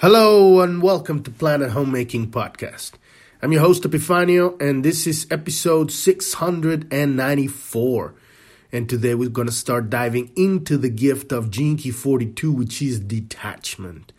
[0.00, 2.92] Hello and welcome to Planet Homemaking Podcast.
[3.42, 8.14] I'm your host Epifanio and this is episode 694.
[8.70, 13.00] And today we're going to start diving into the gift of Key 42 which is
[13.00, 14.12] detachment.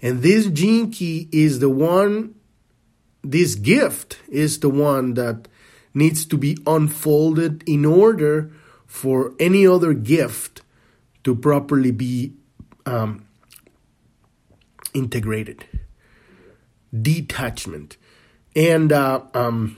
[0.00, 2.34] And this Key is the one
[3.22, 5.46] this gift is the one that
[5.92, 8.50] needs to be unfolded in order
[8.86, 10.62] for any other gift
[11.24, 12.32] to properly be
[12.86, 13.26] um,
[14.94, 15.64] integrated,
[16.98, 17.96] detachment,
[18.54, 19.76] and uh, um,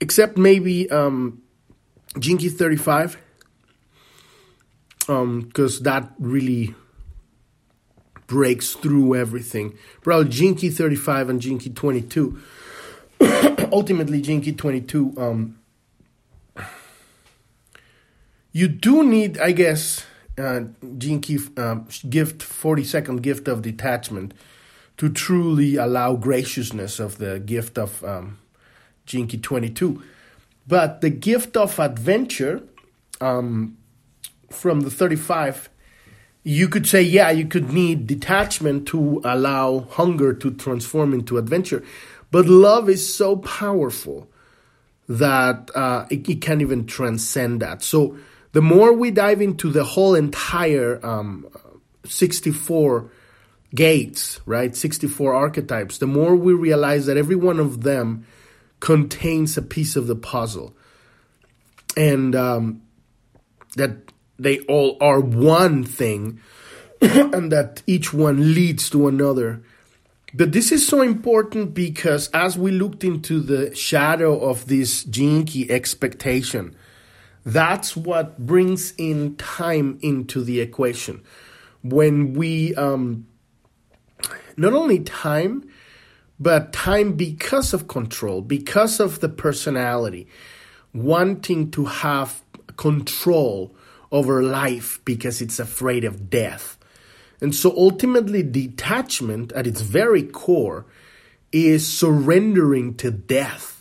[0.00, 1.42] except maybe um,
[2.18, 3.18] Gene Key 35,
[5.00, 6.74] because um, that really
[8.26, 9.76] breaks through everything.
[10.00, 12.40] Probably Gene Key 35 and Gene Key 22.
[13.72, 15.14] Ultimately, Gene Key 22.
[15.16, 15.58] Um,
[18.52, 20.04] you do need, I guess,
[20.38, 20.60] uh,
[21.20, 21.76] Key uh,
[22.08, 24.34] gift, 40 second gift of detachment
[24.96, 28.38] to truly allow graciousness of the gift of um,
[29.06, 30.02] Key 22.
[30.66, 32.62] But the gift of adventure
[33.20, 33.76] um,
[34.50, 35.68] from the 35,
[36.44, 41.82] you could say, yeah, you could need detachment to allow hunger to transform into adventure.
[42.30, 44.28] But love is so powerful
[45.08, 47.82] that uh, it, it can't even transcend that.
[47.82, 48.16] So,
[48.52, 51.46] the more we dive into the whole entire um,
[52.04, 53.10] 64
[53.74, 58.26] gates, right, 64 archetypes, the more we realize that every one of them
[58.80, 60.76] contains a piece of the puzzle.
[61.96, 62.82] And um,
[63.76, 66.40] that they all are one thing
[67.00, 69.62] and that each one leads to another.
[70.34, 75.70] But this is so important because as we looked into the shadow of this Key
[75.70, 76.74] expectation,
[77.44, 81.22] that's what brings in time into the equation.
[81.82, 83.26] When we, um,
[84.56, 85.68] not only time,
[86.38, 90.28] but time because of control, because of the personality,
[90.92, 92.42] wanting to have
[92.76, 93.74] control
[94.10, 96.78] over life because it's afraid of death.
[97.40, 100.86] And so ultimately, detachment at its very core
[101.50, 103.71] is surrendering to death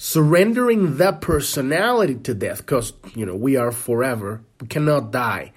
[0.00, 5.52] surrendering that personality to death because you know we are forever we cannot die.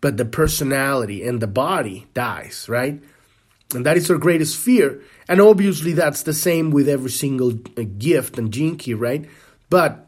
[0.00, 3.00] But the personality and the body dies right?
[3.74, 5.02] And that is our greatest fear.
[5.28, 9.28] And obviously that's the same with every single uh, gift and key right?
[9.68, 10.06] But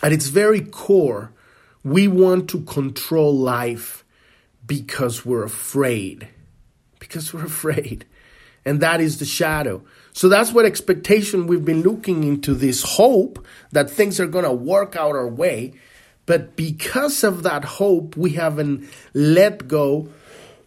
[0.00, 1.32] at its very core
[1.82, 4.04] we want to control life
[4.64, 6.28] because we're afraid.
[7.00, 8.04] Because we're afraid.
[8.64, 9.82] And that is the shadow
[10.18, 14.52] so that's what expectation we've been looking into this hope that things are going to
[14.52, 15.74] work out our way.
[16.26, 20.08] But because of that hope, we haven't let go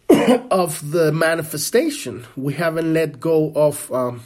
[0.50, 2.24] of the manifestation.
[2.34, 4.22] We haven't let go of, um,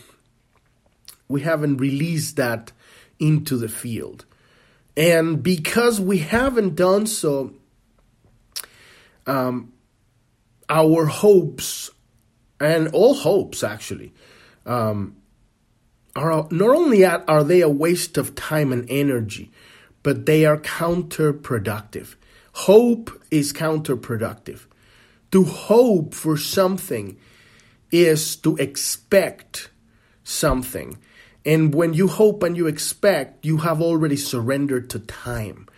[1.27, 2.71] we haven't released that
[3.19, 4.27] into the field.
[4.97, 7.53] And because we haven't done so,
[9.27, 9.73] um,
[10.69, 11.91] our hopes,
[12.61, 14.13] and all hopes actually,
[14.67, 15.17] um,
[16.15, 19.51] are not only are they a waste of time and energy,
[20.03, 22.17] but they are counterproductive.
[22.53, 24.67] Hope is counterproductive.
[25.33, 27.19] To hope for something
[27.91, 29.71] is to expect
[30.25, 30.99] something.
[31.45, 35.69] And when you hope and you expect, you have already surrendered to time.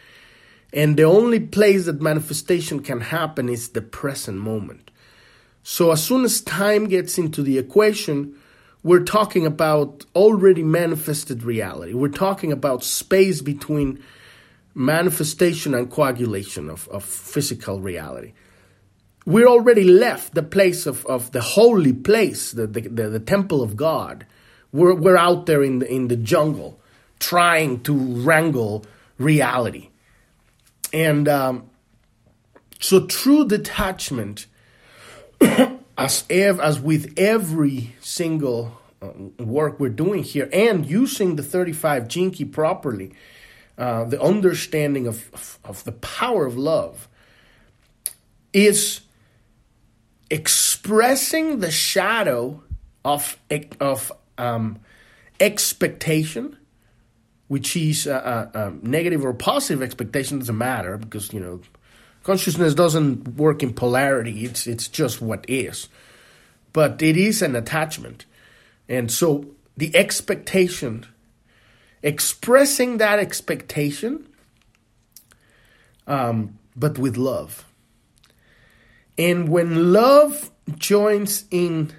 [0.72, 4.90] And the only place that manifestation can happen is the present moment.
[5.62, 8.37] So as soon as time gets into the equation,
[8.82, 11.94] we're talking about already manifested reality.
[11.94, 14.02] We're talking about space between
[14.74, 18.32] manifestation and coagulation of, of physical reality.
[19.26, 23.62] We're already left the place of, of the holy place, the, the, the, the temple
[23.62, 24.24] of God.
[24.72, 26.80] We're, we're out there in the, in the jungle
[27.18, 28.86] trying to wrangle
[29.18, 29.88] reality.
[30.92, 31.68] And um,
[32.80, 34.46] so, true detachment
[35.98, 39.08] as ev- as with every single uh,
[39.38, 43.12] work we're doing here and using the 35 gene key properly
[43.76, 47.08] uh, the understanding of, of, of the power of love
[48.52, 49.00] is
[50.30, 52.62] expressing the shadow
[53.04, 53.36] of
[53.80, 54.78] of um,
[55.40, 56.56] expectation
[57.48, 61.60] which is a, a, a negative or positive expectation doesn't matter because you know
[62.28, 65.88] Consciousness doesn't work in polarity, it's, it's just what is.
[66.74, 68.26] But it is an attachment.
[68.86, 69.46] And so
[69.78, 71.06] the expectation,
[72.02, 74.26] expressing that expectation,
[76.06, 77.64] um, but with love.
[79.16, 81.94] And when love joins in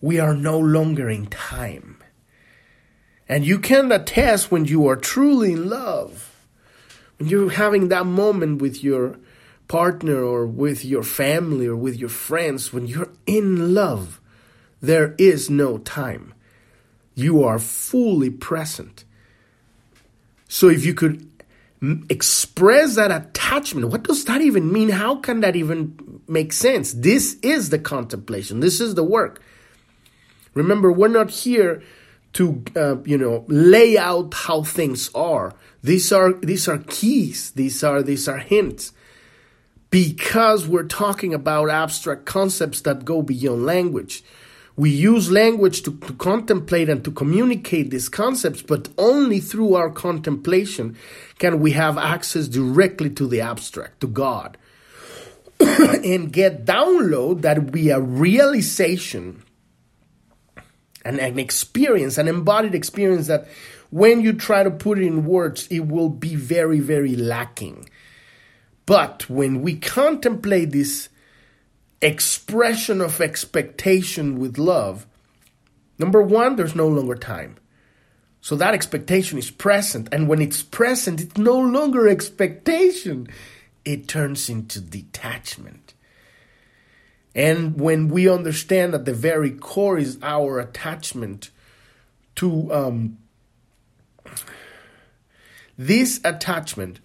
[0.00, 1.98] we are no longer in time.
[3.28, 6.46] And you can attest when you are truly in love,
[7.18, 9.18] when you're having that moment with your
[9.70, 14.20] partner or with your family or with your friends, when you're in love,
[14.82, 16.34] there is no time.
[17.14, 19.04] You are fully present.
[20.48, 21.30] So if you could
[22.08, 24.88] express that attachment, what does that even mean?
[24.88, 26.92] How can that even make sense?
[26.92, 28.58] This is the contemplation.
[28.58, 29.40] This is the work.
[30.52, 31.80] Remember, we're not here
[32.32, 35.54] to uh, you know lay out how things are.
[35.84, 37.52] These are these are keys.
[37.52, 38.92] These are these are hints.
[39.90, 44.22] Because we're talking about abstract concepts that go beyond language.
[44.76, 49.90] We use language to, to contemplate and to communicate these concepts, but only through our
[49.90, 50.96] contemplation
[51.38, 54.56] can we have access directly to the abstract, to God,
[55.60, 59.42] and get download that be a realization
[61.04, 63.48] an, an experience, an embodied experience that
[63.90, 67.88] when you try to put it in words, it will be very, very lacking.
[68.90, 71.10] But when we contemplate this
[72.02, 75.06] expression of expectation with love,
[75.96, 77.54] number one, there's no longer time.
[78.40, 80.08] So that expectation is present.
[80.10, 83.28] And when it's present, it's no longer expectation,
[83.84, 85.94] it turns into detachment.
[87.32, 91.50] And when we understand that the very core is our attachment
[92.34, 93.18] to um,
[95.78, 96.98] this attachment,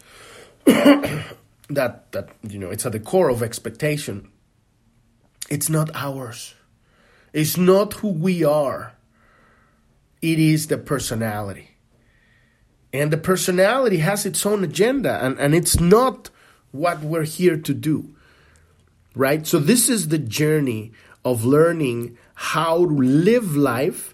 [1.69, 4.29] that that you know, it's at the core of expectation.
[5.49, 6.55] It's not ours.
[7.33, 8.93] It's not who we are.
[10.21, 11.71] It is the personality.
[12.93, 16.29] And the personality has its own agenda, and, and it's not
[16.71, 18.15] what we're here to do
[19.15, 19.47] right?
[19.47, 20.91] So, this is the journey
[21.23, 24.13] of learning how to live life,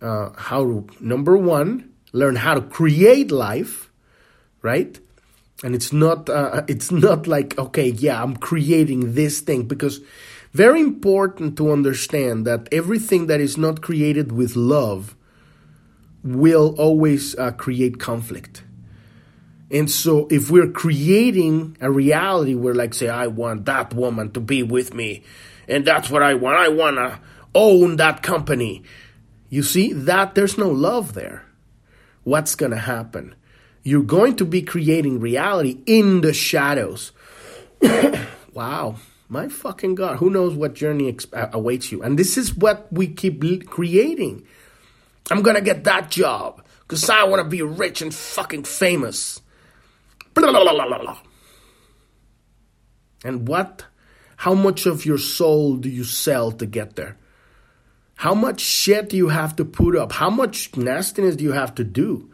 [0.00, 3.90] uh, how to, number one, learn how to create life,
[4.62, 4.98] right?
[5.62, 10.00] And it's not, uh, it's not like, okay, yeah, I'm creating this thing because
[10.52, 15.14] very important to understand that everything that is not created with love
[16.24, 18.62] will always uh, create conflict
[19.70, 24.40] and so if we're creating a reality where like say I want that woman to
[24.40, 25.22] be with me
[25.68, 26.58] and that's what I want.
[26.58, 27.20] I want to
[27.54, 28.82] own that company.
[29.48, 31.44] You see that there's no love there.
[32.24, 33.34] What's going to happen?
[33.82, 37.12] You're going to be creating reality in the shadows.
[38.52, 38.96] wow.
[39.28, 40.16] My fucking God.
[40.16, 42.02] Who knows what journey uh, awaits you?
[42.02, 44.44] And this is what we keep creating.
[45.30, 49.40] I'm going to get that job because I want to be rich and fucking famous.
[53.24, 53.84] And what?
[54.36, 57.16] How much of your soul do you sell to get there?
[58.16, 60.12] How much shit do you have to put up?
[60.12, 62.29] How much nastiness do you have to do?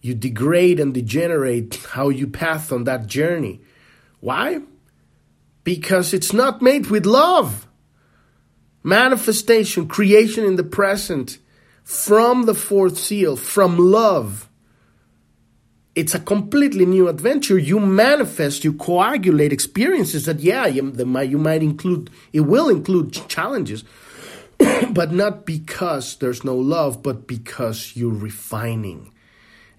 [0.00, 3.60] You degrade and degenerate how you path on that journey.
[4.20, 4.60] Why?
[5.64, 7.66] Because it's not made with love.
[8.82, 11.38] Manifestation, creation in the present,
[11.84, 14.50] from the fourth seal, from love
[15.94, 17.58] it's a completely new adventure.
[17.58, 23.12] You manifest, you coagulate experiences that, yeah, you, the, you might include, it will include
[23.28, 23.84] challenges,
[24.90, 29.12] but not because there's no love, but because you're refining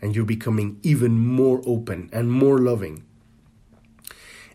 [0.02, 3.04] and you're becoming even more open and more loving.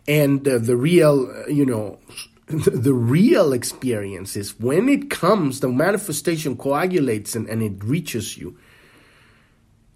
[0.07, 1.99] And uh, the real, uh, you know,
[2.47, 8.57] the real experience is when it comes, the manifestation coagulates and, and it reaches you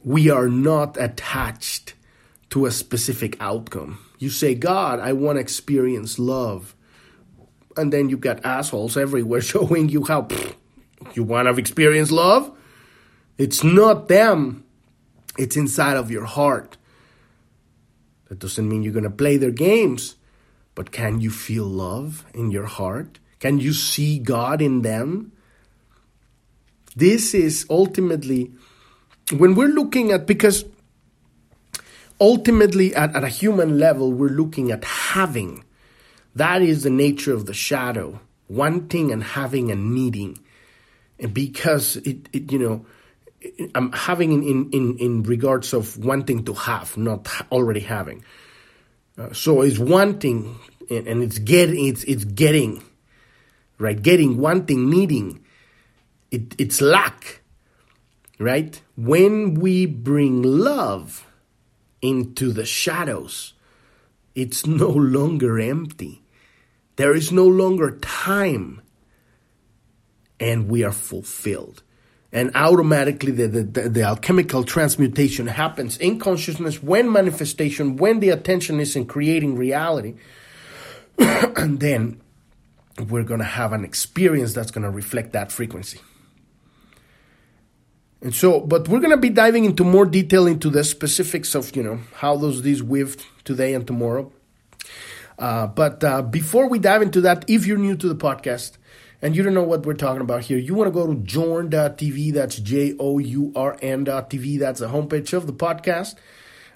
[0.03, 1.93] we are not attached
[2.49, 3.99] to a specific outcome.
[4.19, 6.75] You say, God, I want to experience love.
[7.77, 10.27] And then you got assholes everywhere showing you how
[11.13, 12.51] you want to experience love.
[13.37, 14.65] It's not them,
[15.37, 16.77] it's inside of your heart.
[18.29, 20.15] That doesn't mean you're going to play their games,
[20.75, 23.19] but can you feel love in your heart?
[23.39, 25.31] Can you see God in them?
[26.95, 28.51] This is ultimately
[29.31, 30.65] when we're looking at, because
[32.19, 35.63] ultimately at, at a human level, we're looking at having.
[36.35, 40.37] That is the nature of the shadow wanting and having and needing.
[41.19, 42.85] And because it, it you know,
[43.73, 48.23] I'm having in, in, in regards of wanting to have, not already having.
[49.17, 52.83] Uh, so it's wanting and, and it's getting, it's, it's getting,
[53.77, 54.01] right?
[54.01, 55.43] Getting, wanting, needing.
[56.29, 57.41] It, it's lack
[58.41, 58.81] right?
[58.97, 61.27] When we bring love
[62.01, 63.53] into the shadows,
[64.33, 66.23] it's no longer empty.
[66.95, 68.81] There is no longer time,
[70.39, 71.83] and we are fulfilled.
[72.33, 78.79] And automatically, the, the, the, alchemical transmutation happens in consciousness when manifestation, when the attention
[78.79, 80.15] is in creating reality.
[81.17, 82.21] and then
[83.09, 85.99] we're going to have an experience that's going to reflect that frequency.
[88.21, 91.75] And so, but we're going to be diving into more detail into the specifics of,
[91.75, 94.31] you know, how those these weave today and tomorrow.
[95.39, 98.77] Uh, but uh, before we dive into that, if you're new to the podcast
[99.21, 102.33] and you don't know what we're talking about here, you want to go to journ.tv.
[102.33, 104.59] That's J O U R N.tv.
[104.59, 106.15] That's the homepage of the podcast.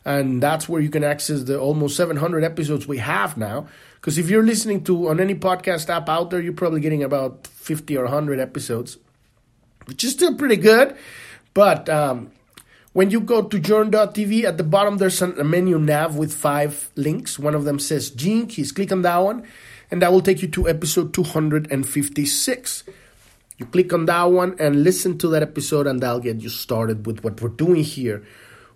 [0.06, 3.68] And that's where you can access the almost 700 episodes we have now.
[3.96, 7.48] Because if you're listening to on any podcast app out there, you're probably getting about
[7.48, 9.00] 50 or 100 episodes,
[9.86, 10.96] which is still pretty good.
[11.56, 12.32] But um,
[12.94, 17.40] when you go to journ.tv, at the bottom there's a menu nav with five links.
[17.40, 18.72] One of them says Gene Keys.
[18.72, 19.48] Click on that one,
[19.92, 22.84] and that will take you to episode 256.
[23.58, 27.06] You click on that one and listen to that episode, and that'll get you started
[27.06, 28.24] with what we're doing here.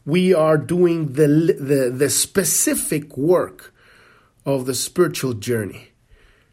[0.06, 1.28] We are doing the,
[1.60, 3.74] the, the specific work
[4.46, 5.89] of the spiritual journey.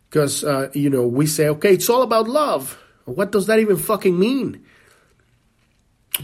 [0.08, 2.82] Because, uh, you know, we say, okay, it's all about love.
[3.04, 4.64] What does that even fucking mean?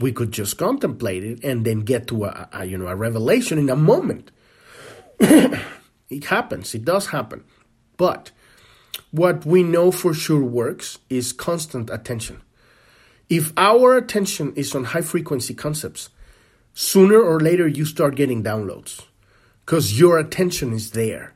[0.01, 3.59] we could just contemplate it and then get to a, a you know a revelation
[3.59, 4.31] in a moment.
[5.21, 6.75] it happens.
[6.75, 7.45] It does happen.
[8.03, 8.33] But
[9.13, 12.43] what we know for sure works is constant attention.
[13.29, 16.09] If our attention is on high frequency concepts,
[16.75, 19.07] sooner or later you start getting downloads
[19.65, 21.35] because your attention is there.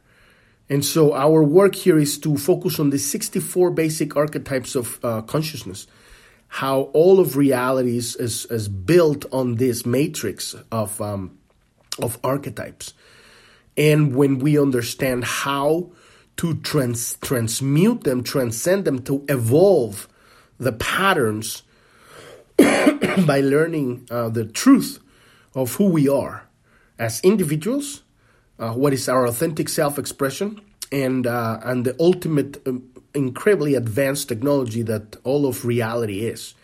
[0.68, 5.22] And so our work here is to focus on the 64 basic archetypes of uh,
[5.22, 5.86] consciousness
[6.48, 11.38] how all of reality is, is, is built on this matrix of, um,
[12.02, 12.92] of archetypes.
[13.76, 15.92] And when we understand how
[16.36, 20.08] to trans- transmute them, transcend them, to evolve
[20.58, 21.62] the patterns
[22.58, 24.98] by learning uh, the truth
[25.54, 26.46] of who we are
[26.98, 28.02] as individuals,
[28.58, 30.60] uh, what is our authentic self expression,
[30.92, 36.54] and, uh, and the ultimate um, incredibly advanced technology that all of reality is.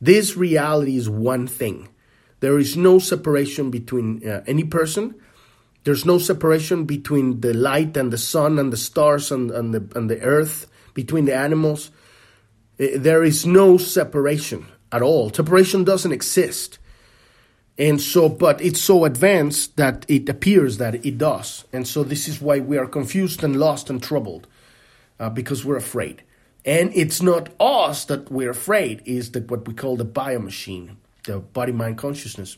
[0.00, 1.88] This reality is one thing.
[2.40, 5.14] There is no separation between uh, any person.
[5.84, 9.98] There's no separation between the light and the sun and the stars and, and, the,
[9.98, 11.90] and the earth, between the animals.
[12.76, 15.32] There is no separation at all.
[15.32, 16.78] Separation doesn't exist.
[17.78, 21.64] And so, but it's so advanced that it appears that it does.
[21.72, 24.48] And so, this is why we are confused and lost and troubled
[25.20, 26.22] uh, because we're afraid.
[26.64, 31.38] And it's not us that we're afraid, is the, what we call the biomachine, the
[31.38, 32.56] body mind consciousness.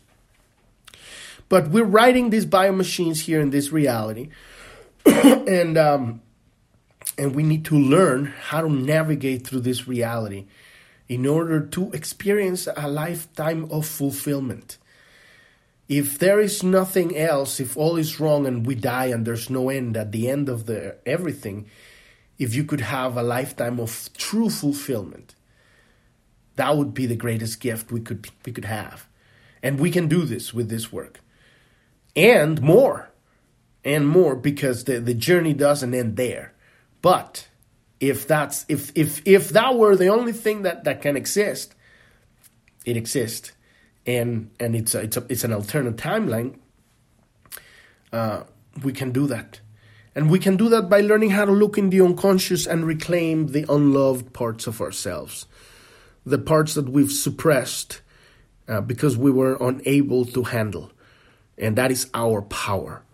[1.50, 4.30] But we're writing these biomachines here in this reality,
[5.04, 6.22] and um,
[7.18, 10.46] and we need to learn how to navigate through this reality
[11.08, 14.78] in order to experience a lifetime of fulfillment.
[15.88, 19.70] If there is nothing else, if all is wrong and we die and there's no
[19.70, 21.66] end at the end of the everything,
[22.38, 25.34] if you could have a lifetime of true fulfillment,
[26.54, 29.08] that would be the greatest gift we could we could have.
[29.64, 31.18] And we can do this with this work.
[32.16, 33.10] And more.
[33.84, 36.54] And more because the, the journey doesn't end there.
[37.02, 37.48] But
[37.98, 41.74] if that's if if if that were the only thing that, that can exist,
[42.84, 43.52] it exists.
[44.06, 46.58] And and it's a, it's a, it's an alternate timeline.
[48.12, 48.42] Uh,
[48.82, 49.60] we can do that.
[50.14, 53.48] And we can do that by learning how to look in the unconscious and reclaim
[53.48, 55.46] the unloved parts of ourselves,
[56.26, 58.00] the parts that we've suppressed
[58.66, 60.90] uh, because we were unable to handle.
[61.60, 63.04] And that is our power.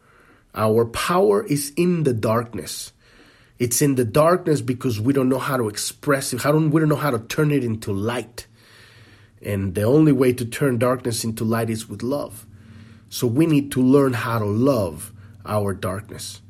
[0.54, 2.92] Our power is in the darkness.
[3.58, 6.40] It's in the darkness because we don't know how to express it.
[6.42, 8.46] How don't, we don't know how to turn it into light.
[9.42, 12.46] And the only way to turn darkness into light is with love.
[13.08, 15.12] So we need to learn how to love
[15.44, 16.40] our darkness.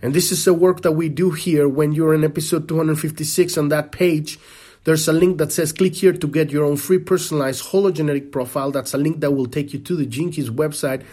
[0.00, 3.68] And this is a work that we do here when you're in episode 256 on
[3.68, 4.38] that page.
[4.84, 8.70] There's a link that says click here to get your own free personalized hologenetic profile.
[8.70, 11.04] That's a link that will take you to the Gene Keys website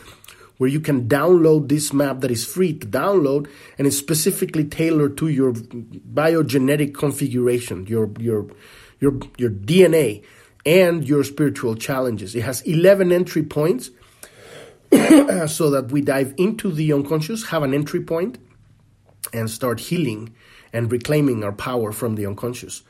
[0.58, 3.48] where you can download this map that is free to download
[3.78, 8.48] and it's specifically tailored to your biogenetic configuration, your your
[9.00, 10.24] your your DNA
[10.66, 12.36] and your spiritual challenges.
[12.36, 13.92] It has 11 entry points
[15.48, 18.38] so that we dive into the unconscious, have an entry point
[19.34, 20.34] and start healing
[20.74, 22.84] and reclaiming our power from the unconscious.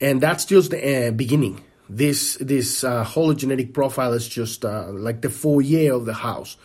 [0.00, 1.62] And that's just the uh, beginning.
[1.88, 6.56] This this uh, hologenetic profile is just uh, like the foyer of the house,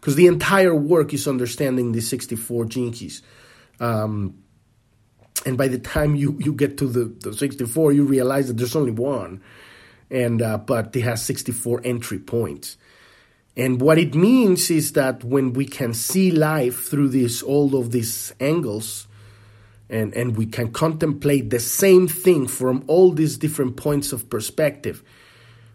[0.00, 3.20] because the entire work is understanding the 64 gene keys.
[3.78, 4.42] Um,
[5.44, 8.76] and by the time you, you get to the, the 64, you realize that there's
[8.76, 9.42] only one,
[10.10, 12.76] and uh, but it has 64 entry points.
[13.56, 17.90] And what it means is that when we can see life through this all of
[17.90, 19.06] these angles,
[19.90, 25.02] and, and we can contemplate the same thing from all these different points of perspective,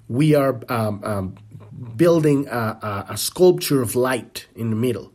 [0.07, 1.35] we are um, um,
[1.95, 5.11] building a, a, a sculpture of light in the middle.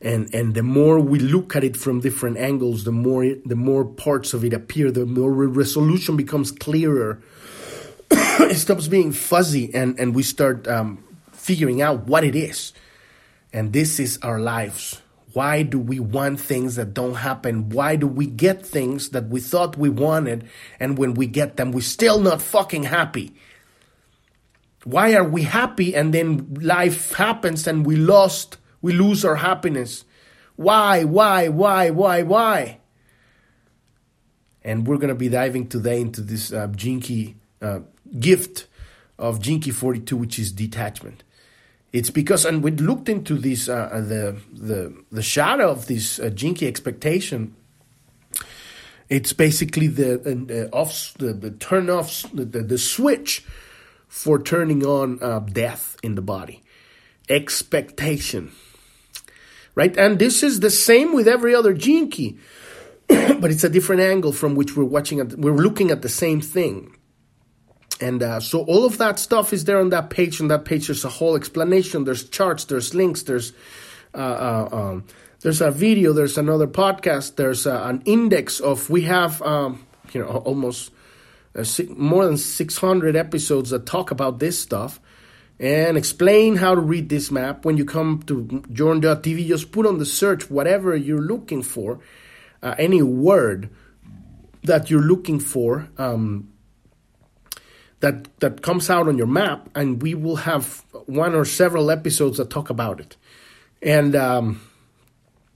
[0.00, 3.84] And and the more we look at it from different angles the more the more
[3.84, 7.22] parts of it appear the more resolution becomes clearer.
[8.38, 12.72] It stops being fuzzy and and we start um, figuring out what it is.
[13.52, 15.00] And this is our lives.
[15.32, 17.70] Why do we want things that don't happen?
[17.70, 20.48] Why do we get things that we thought we wanted?
[20.78, 23.32] And when we get them we're still not fucking happy
[24.86, 30.04] why are we happy and then life happens and we lost we lose our happiness.
[30.54, 32.78] Why, why, why, why, why?
[34.62, 37.80] And we're going to be diving today into this uh, Key uh,
[38.20, 38.68] gift
[39.18, 41.24] of Key 42, which is detachment.
[41.92, 46.20] It's because, and we looked into this, uh, uh the, the, the shadow of this
[46.20, 47.56] uh, Key expectation.
[49.08, 53.44] It's basically the uh, off, the, the turn off, the, the, the switch
[54.08, 56.62] for turning on uh, death in the body.
[57.28, 58.52] Expectation
[59.76, 59.96] right?
[59.96, 62.36] And this is the same with every other gene key,
[63.08, 65.20] but it's a different angle from which we're watching.
[65.20, 66.96] At, we're looking at the same thing.
[68.00, 70.40] And uh, so all of that stuff is there on that page.
[70.40, 72.04] On that page, there's a whole explanation.
[72.04, 72.64] There's charts.
[72.64, 73.22] There's links.
[73.22, 73.52] There's
[74.12, 75.04] uh, uh, um,
[75.40, 76.12] there's a video.
[76.12, 77.36] There's another podcast.
[77.36, 78.90] There's uh, an index of.
[78.90, 80.90] We have um, you know almost
[81.56, 85.00] uh, more than 600 episodes that talk about this stuff
[85.58, 87.64] and explain how to read this map.
[87.64, 92.00] When you come to journ.tv, just put on the search whatever you're looking for,
[92.62, 93.70] uh, any word
[94.64, 96.52] that you're looking for um,
[98.00, 102.36] that that comes out on your map, and we will have one or several episodes
[102.36, 103.16] that talk about it.
[103.80, 104.60] And um,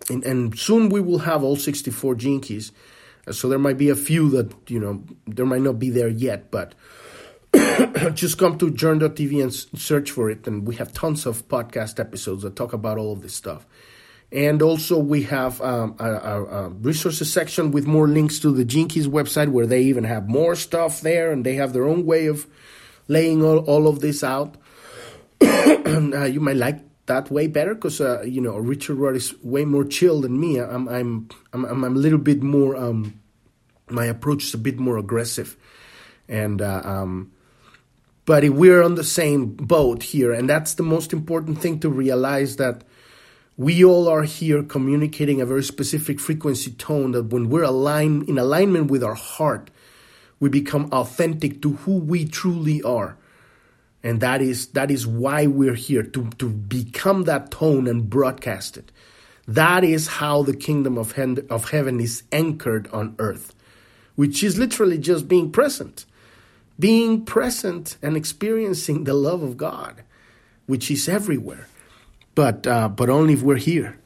[0.09, 2.73] and, and soon we will have all 64 gene keys.
[3.33, 6.51] So there might be a few that you know there might not be there yet,
[6.51, 6.75] but
[8.15, 10.47] just come to journ.tv and search for it.
[10.47, 13.67] And we have tons of podcast episodes that talk about all of this stuff.
[14.33, 18.65] And also, we have um, a, a, a, resources section with more links to the
[18.65, 22.07] Gene Keys website where they even have more stuff there and they have their own
[22.07, 22.47] way of
[23.09, 24.57] laying all, all of this out.
[25.43, 29.65] uh, you might like that way better because, uh, you know, Richard Rudd is way
[29.65, 30.59] more chill than me.
[30.59, 33.20] I'm, I'm, I'm, I'm a little bit more, um,
[33.91, 35.57] my approach is a bit more aggressive.
[36.29, 37.33] And, uh, um,
[38.25, 42.57] but we're on the same boat here and that's the most important thing to realize
[42.57, 42.85] that
[43.57, 48.39] we all are here communicating a very specific frequency tone that when we're aligned in
[48.39, 49.71] alignment with our heart
[50.41, 53.17] we become authentic to who we truly are.
[54.03, 58.79] And that is that is why we're here to to become that tone and broadcast
[58.79, 58.91] it.
[59.47, 63.55] That is how the kingdom of, heaven, of heaven is anchored on earth
[64.21, 66.05] which is literally just being present
[66.81, 70.03] being present and experiencing the love of God,
[70.67, 71.69] which is everywhere,
[72.35, 73.99] but uh, but only if we're here.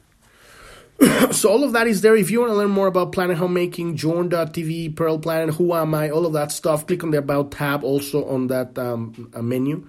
[1.31, 2.15] so all of that is there.
[2.15, 6.09] If you want to learn more about Planet Homemaking, Journ.tv, Pearl Planet, Who Am I,
[6.09, 9.87] all of that stuff, click on the About tab also on that um, menu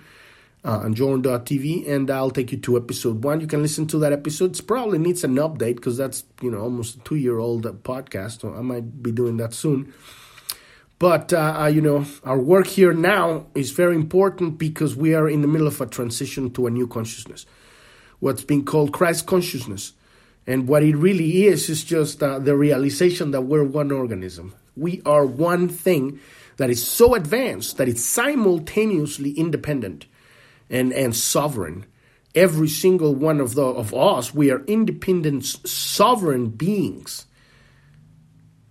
[0.66, 3.40] uh, on Journ.tv, and I'll take you to episode one.
[3.40, 4.58] You can listen to that episode.
[4.58, 8.40] It probably needs an update because that's you know almost a two year old podcast.
[8.40, 9.94] So I might be doing that soon.
[10.98, 15.28] But, uh, uh, you know, our work here now is very important because we are
[15.28, 17.44] in the middle of a transition to a new consciousness,
[18.18, 19.92] what's being called Christ consciousness.
[20.46, 24.54] And what it really is, is just uh, the realization that we're one organism.
[24.74, 26.18] We are one thing
[26.56, 30.06] that is so advanced that it's simultaneously independent
[30.70, 31.86] and, and sovereign.
[32.34, 37.26] Every single one of, the, of us, we are independent, sovereign beings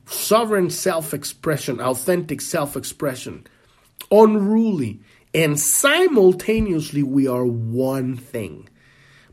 [0.08, 3.46] sovereign self expression, authentic self expression,
[4.12, 5.00] unruly,
[5.34, 8.70] and simultaneously we are one thing.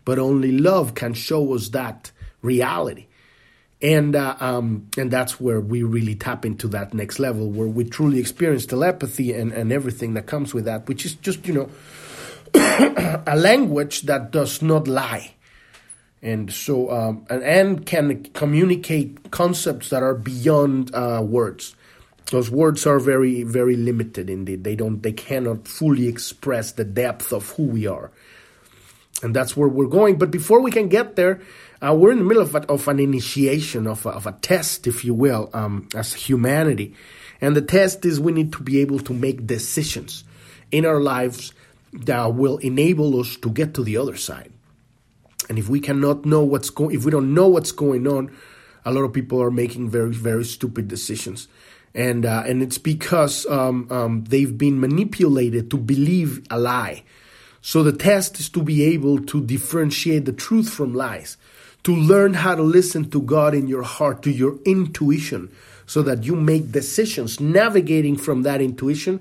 [0.04, 3.06] But only love can show us that reality.
[3.80, 7.84] And uh, um, and that's where we really tap into that next level, where we
[7.84, 11.68] truly experience telepathy and, and everything that comes with that, which is just you know
[13.26, 15.34] a language that does not lie.
[16.22, 21.74] And so um, and, and can communicate concepts that are beyond uh, words.
[22.30, 24.62] Those words are very very limited indeed.
[24.62, 28.12] They don't they cannot fully express the depth of who we are.
[29.22, 30.16] And that's where we're going.
[30.16, 31.40] But before we can get there
[31.82, 34.86] uh, we're in the middle of, a, of an initiation of a, of a test,
[34.86, 36.94] if you will, um, as humanity.
[37.40, 40.22] And the test is we need to be able to make decisions
[40.70, 41.52] in our lives
[41.92, 44.52] that will enable us to get to the other side.
[45.48, 48.34] And if we cannot know what's going, if we don't know what's going on,
[48.84, 51.48] a lot of people are making very, very stupid decisions.
[51.94, 57.04] And, uh, and it's because um, um, they've been manipulated to believe a lie.
[57.60, 61.36] So the test is to be able to differentiate the truth from lies,
[61.84, 65.50] to learn how to listen to God in your heart, to your intuition,
[65.86, 69.20] so that you make decisions navigating from that intuition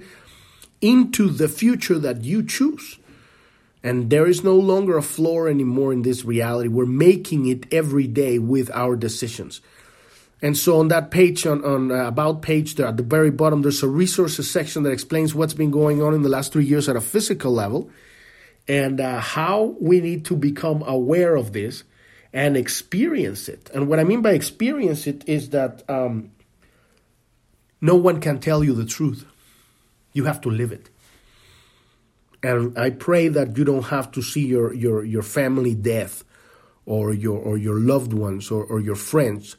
[0.81, 2.97] into the future that you choose.
[3.83, 6.67] And there is no longer a floor anymore in this reality.
[6.67, 9.61] We're making it every day with our decisions.
[10.41, 13.61] And so on that page, on, on uh, about page there at the very bottom,
[13.61, 16.89] there's a resources section that explains what's been going on in the last three years
[16.89, 17.89] at a physical level
[18.67, 21.83] and uh, how we need to become aware of this
[22.33, 23.69] and experience it.
[23.73, 26.31] And what I mean by experience it is that um,
[27.81, 29.25] no one can tell you the truth.
[30.13, 30.89] You have to live it.
[32.43, 36.23] And I pray that you don't have to see your, your, your family death
[36.85, 39.57] or your, or your loved ones or, or your friends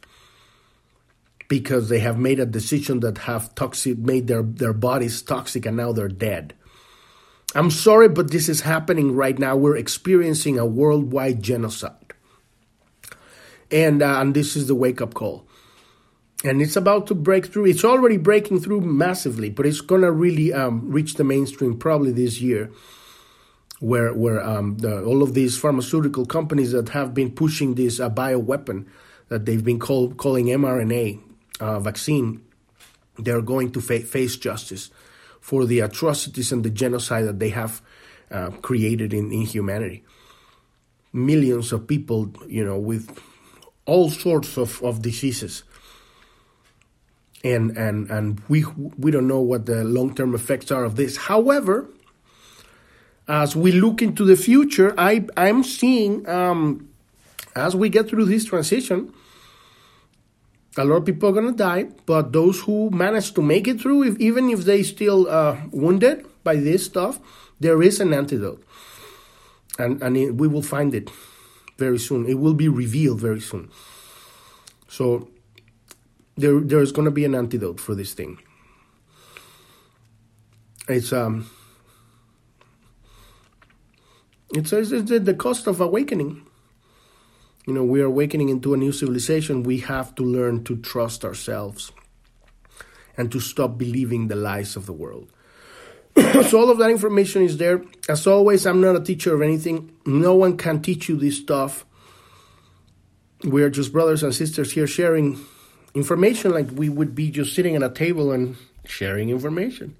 [1.48, 5.76] because they have made a decision that have toxic made their, their bodies toxic and
[5.76, 6.54] now they're dead.
[7.54, 9.56] I'm sorry, but this is happening right now.
[9.56, 12.14] We're experiencing a worldwide genocide.
[13.70, 15.46] And, uh, and this is the wake up call
[16.44, 17.66] and it's about to break through.
[17.66, 22.40] It's already breaking through massively, but it's gonna really um, reach the mainstream probably this
[22.40, 22.70] year,
[23.80, 28.10] where where um, the, all of these pharmaceutical companies that have been pushing this uh,
[28.10, 28.86] bioweapon
[29.28, 31.20] that they've been call, calling mRNA
[31.60, 32.42] uh, vaccine,
[33.18, 34.90] they're going to fa- face justice
[35.40, 37.82] for the atrocities and the genocide that they have
[38.30, 40.04] uh, created in, in humanity.
[41.12, 43.18] Millions of people, you know, with
[43.84, 45.64] all sorts of, of diseases
[47.44, 48.64] and and and we
[48.98, 51.16] we don't know what the long term effects are of this.
[51.16, 51.88] However,
[53.28, 56.88] as we look into the future, I I'm seeing um,
[57.54, 59.12] as we get through this transition,
[60.76, 64.04] a lot of people are gonna die, but those who manage to make it through,
[64.04, 67.20] if, even if they still uh, wounded by this stuff,
[67.60, 68.62] there is an antidote,
[69.78, 71.10] and and it, we will find it
[71.76, 72.28] very soon.
[72.28, 73.68] It will be revealed very soon.
[74.88, 75.28] So
[76.42, 78.38] there there's going to be an antidote for this thing.
[80.88, 81.48] It's um
[84.54, 86.46] it's, it's, it's the cost of awakening.
[87.66, 89.62] You know, we are awakening into a new civilization.
[89.62, 91.90] We have to learn to trust ourselves
[93.16, 95.30] and to stop believing the lies of the world.
[96.16, 97.82] so all of that information is there.
[98.08, 99.92] As always, I'm not a teacher of anything.
[100.04, 101.86] No one can teach you this stuff.
[103.44, 105.42] We are just brothers and sisters here sharing
[105.94, 109.96] information like we would be just sitting at a table and sharing information,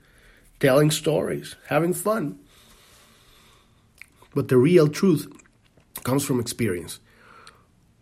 [0.61, 2.38] telling stories, having fun.
[4.35, 5.31] But the real truth
[6.05, 7.00] comes from experience.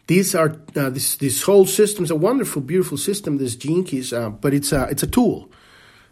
[0.07, 3.39] These are uh, this this whole system is a wonderful, beautiful system.
[3.39, 5.51] This gene keys, uh, but it's a it's a tool,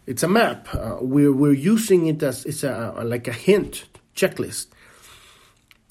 [0.06, 0.68] it's a map.
[0.72, 4.66] Uh, we're we're using it as it's a like a hint checklist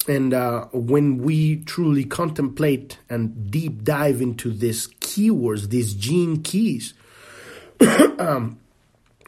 [0.08, 4.86] and uh, when we truly contemplate and deep dive into these
[5.18, 6.94] keywords, these gene keys,
[8.18, 8.58] um,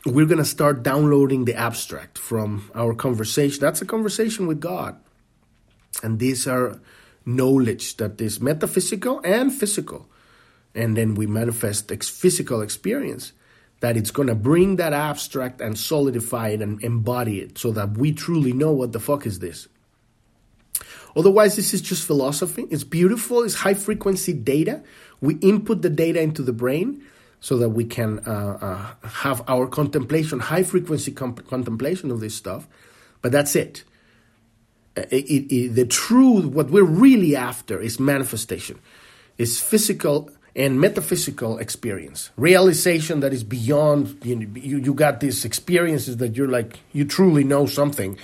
[0.06, 3.60] we're going to start downloading the abstract from our conversation.
[3.60, 4.98] That's a conversation with God.
[6.02, 6.80] And these are
[7.26, 10.08] knowledge that is metaphysical and physical.
[10.74, 13.32] And then we manifest ex- physical experience
[13.80, 17.96] that it's going to bring that abstract and solidify it and embody it so that
[17.96, 19.68] we truly know what the fuck is this.
[21.16, 22.66] Otherwise, this is just philosophy.
[22.70, 24.82] It's beautiful, it's high frequency data.
[25.20, 27.04] We input the data into the brain
[27.40, 28.58] so that we can uh,
[29.02, 32.68] uh, have our contemplation, high frequency comp- contemplation of this stuff.
[33.22, 33.84] But that's it.
[34.96, 35.68] Uh, it, it, it.
[35.74, 38.78] The truth, what we're really after, is manifestation,
[39.38, 44.18] is physical and metaphysical experience, realization that is beyond.
[44.22, 48.18] You, know, you, you got these experiences that you're like you truly know something,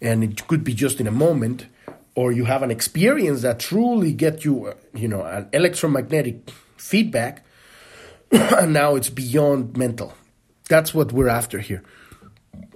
[0.00, 1.66] and it could be just in a moment,
[2.14, 7.44] or you have an experience that truly get you, uh, you know, an electromagnetic feedback,
[8.30, 10.14] and now it's beyond mental.
[10.68, 11.82] That's what we're after here.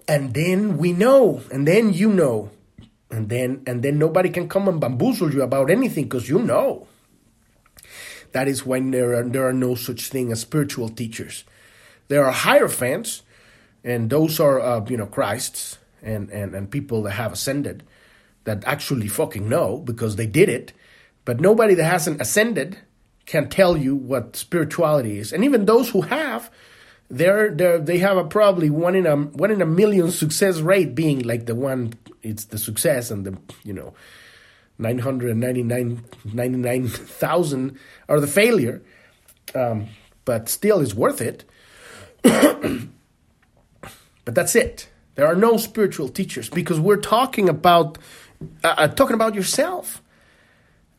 [0.07, 2.50] And then we know, and then you know,
[3.11, 6.87] and then and then nobody can come and bamboozle you about anything because you know.
[8.33, 11.44] That is when there are there are no such thing as spiritual teachers.
[12.09, 13.22] There are higher fans,
[13.83, 17.82] and those are uh, you know Christs and, and and people that have ascended
[18.44, 20.72] that actually fucking know because they did it,
[21.24, 22.78] But nobody that hasn't ascended
[23.26, 25.32] can tell you what spirituality is.
[25.32, 26.50] And even those who have,
[27.11, 30.94] they're, they're they have a probably one in a one in a million success rate
[30.94, 33.92] being like the one it's the success and the you know
[34.78, 38.82] 999,000 are the failure.
[39.54, 39.88] Um,
[40.24, 41.44] but still is worth it.
[42.22, 42.88] but
[44.24, 44.88] that's it.
[45.18, 47.98] There are no spiritual teachers because we're talking about
[48.62, 50.00] uh, uh, talking about yourself.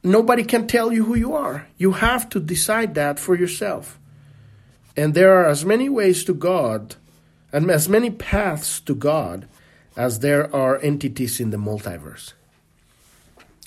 [0.03, 1.67] Nobody can tell you who you are.
[1.77, 3.97] You have to decide that for yourself.
[4.97, 6.97] And there are as many ways to God
[7.53, 9.47] and as many paths to God
[9.95, 12.33] as there are entities in the multiverse.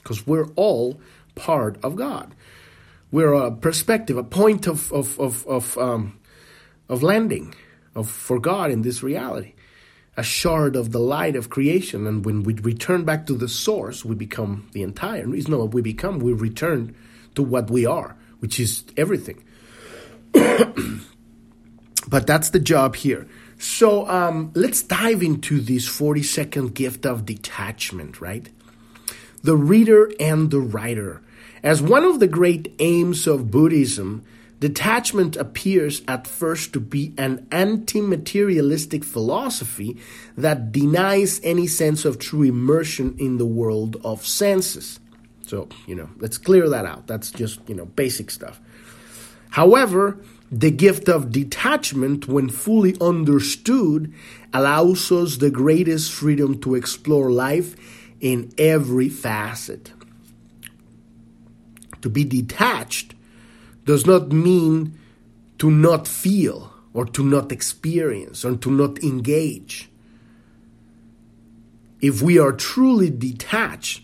[0.02, 1.00] Because we're all
[1.34, 2.34] part of God.
[3.10, 6.20] We're a perspective, a point of, of, of, of, um,
[6.90, 7.54] of landing
[7.94, 9.54] of, for God in this reality
[10.16, 12.06] a shard of the light of creation.
[12.06, 15.34] And when we return back to the source, we become the entire.
[15.34, 16.94] It's not what we become, we return
[17.34, 19.42] to what we are, which is everything.
[22.08, 23.26] but that's the job here.
[23.58, 28.48] So um, let's dive into this 40 second gift of detachment, right?
[29.42, 31.22] The reader and the writer.
[31.62, 34.24] As one of the great aims of Buddhism,
[34.62, 39.96] Detachment appears at first to be an anti materialistic philosophy
[40.36, 45.00] that denies any sense of true immersion in the world of senses.
[45.48, 47.08] So, you know, let's clear that out.
[47.08, 48.60] That's just, you know, basic stuff.
[49.50, 50.20] However,
[50.52, 54.14] the gift of detachment, when fully understood,
[54.54, 57.74] allows us the greatest freedom to explore life
[58.20, 59.90] in every facet.
[62.02, 63.11] To be detached
[63.84, 64.98] does not mean
[65.58, 69.88] to not feel or to not experience or to not engage.
[72.00, 74.02] If we are truly detached,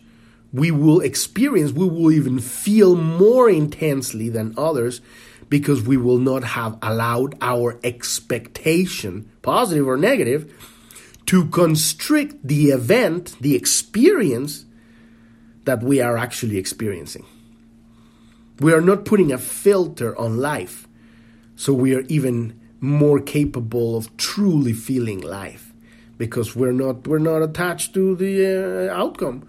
[0.53, 5.01] we will experience, we will even feel more intensely than others
[5.49, 10.53] because we will not have allowed our expectation, positive or negative,
[11.27, 14.64] to constrict the event, the experience
[15.64, 17.27] that we are actually experiencing.
[18.61, 20.88] We are not putting a filter on life,
[21.55, 25.73] so we are even more capable of truly feeling life
[26.16, 29.49] because we're not we're not attached to the uh, outcome.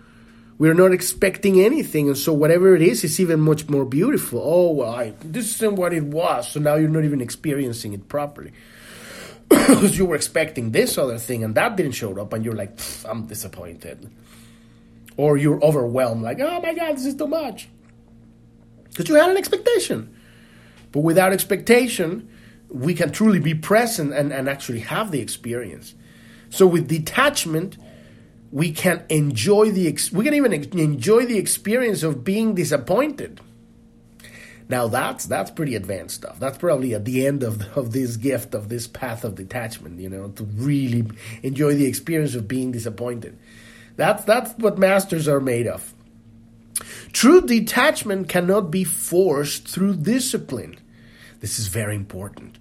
[0.59, 4.41] We're not expecting anything, and so whatever it is, it's even much more beautiful.
[4.43, 8.09] Oh, well, I, this isn't what it was, so now you're not even experiencing it
[8.09, 8.51] properly
[9.47, 12.77] because you were expecting this other thing, and that didn't show up, and you're like,
[13.05, 14.11] I'm disappointed,
[15.15, 17.69] or you're overwhelmed, like, oh my god, this is too much
[18.99, 20.13] because you had an expectation.
[20.91, 22.27] But without expectation,
[22.67, 25.95] we can truly be present and, and actually have the experience.
[26.49, 27.77] So with detachment,
[28.51, 33.39] we can enjoy the ex- we can even enjoy the experience of being disappointed.
[34.67, 36.37] Now that's that's pretty advanced stuff.
[36.37, 39.97] That's probably at the end of of this gift of this path of detachment.
[40.01, 41.05] You know, to really
[41.41, 43.39] enjoy the experience of being disappointed.
[43.95, 45.93] That's that's what masters are made of.
[47.13, 50.77] True detachment cannot be forced through discipline.
[51.39, 52.57] This is very important.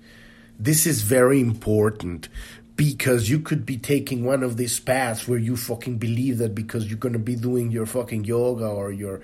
[0.59, 2.29] This is very important
[2.77, 6.87] because you could be taking one of these paths where you fucking believe that because
[6.89, 9.21] you're going to be doing your fucking yoga or your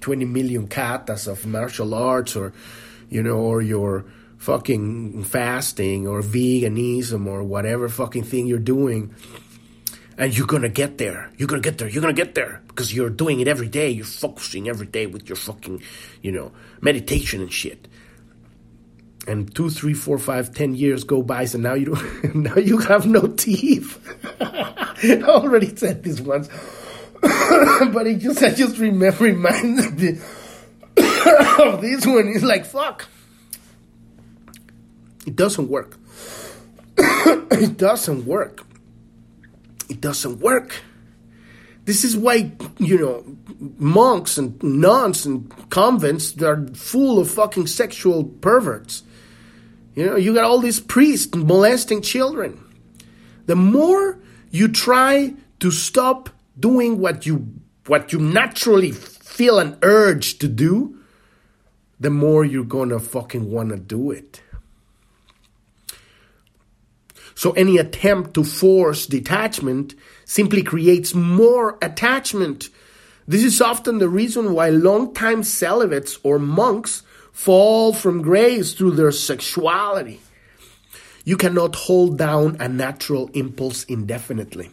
[0.00, 2.52] 20 million katas of martial arts or,
[3.10, 4.06] you know, or your
[4.38, 9.14] fucking fasting or veganism or whatever fucking thing you're doing
[10.16, 11.30] and you're gonna get there.
[11.36, 11.88] You're gonna get there.
[11.88, 13.90] You're gonna get there because you're doing it every day.
[13.90, 15.82] You're focusing every day with your fucking,
[16.22, 17.88] you know, meditation and shit.
[19.26, 22.78] And two, three, four, five, ten years go by, so now you don't, now you
[22.78, 23.98] have no teeth.
[24.40, 26.48] I already said this once,
[27.20, 30.08] but it just I just remember reminded me
[31.58, 32.28] of this one.
[32.28, 33.08] It's like fuck.
[35.26, 35.98] It doesn't work.
[36.98, 38.60] it doesn't work
[39.88, 40.82] it doesn't work.
[41.84, 43.24] This is why, you know,
[43.78, 49.02] monks and nuns and convents are full of fucking sexual perverts.
[49.94, 52.60] You know, you got all these priests molesting children.
[53.46, 54.18] The more
[54.50, 57.46] you try to stop doing what you
[57.86, 60.98] what you naturally feel an urge to do,
[62.00, 64.40] the more you're gonna fucking wanna do it.
[67.34, 69.94] So any attempt to force detachment
[70.24, 72.68] simply creates more attachment.
[73.26, 79.12] This is often the reason why long-time celibates or monks fall from grace through their
[79.12, 80.20] sexuality.
[81.24, 84.70] You cannot hold down a natural impulse indefinitely.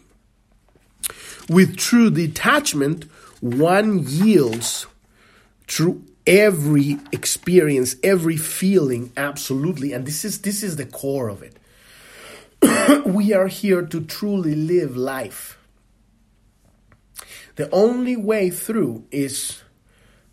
[1.48, 3.04] With true detachment,
[3.40, 4.86] one yields
[5.66, 9.92] through every experience, every feeling, absolutely.
[9.92, 11.56] And this is this is the core of it.
[13.06, 15.58] we are here to truly live life.
[17.56, 19.62] The only way through is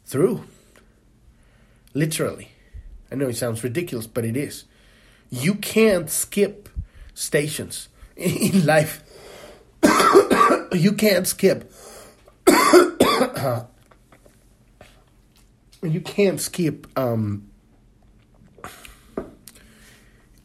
[0.06, 0.44] through.
[1.94, 2.50] Literally.
[3.12, 4.66] I know it sounds ridiculous, but it is.
[5.30, 6.70] You can't skip
[7.14, 9.04] stations in life.
[10.74, 11.72] you can't skip.
[15.84, 17.49] you can't skip um,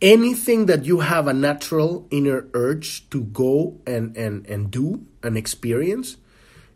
[0.04, 5.36] anything that you have a natural inner urge to go and, and, and do and
[5.36, 6.18] experience,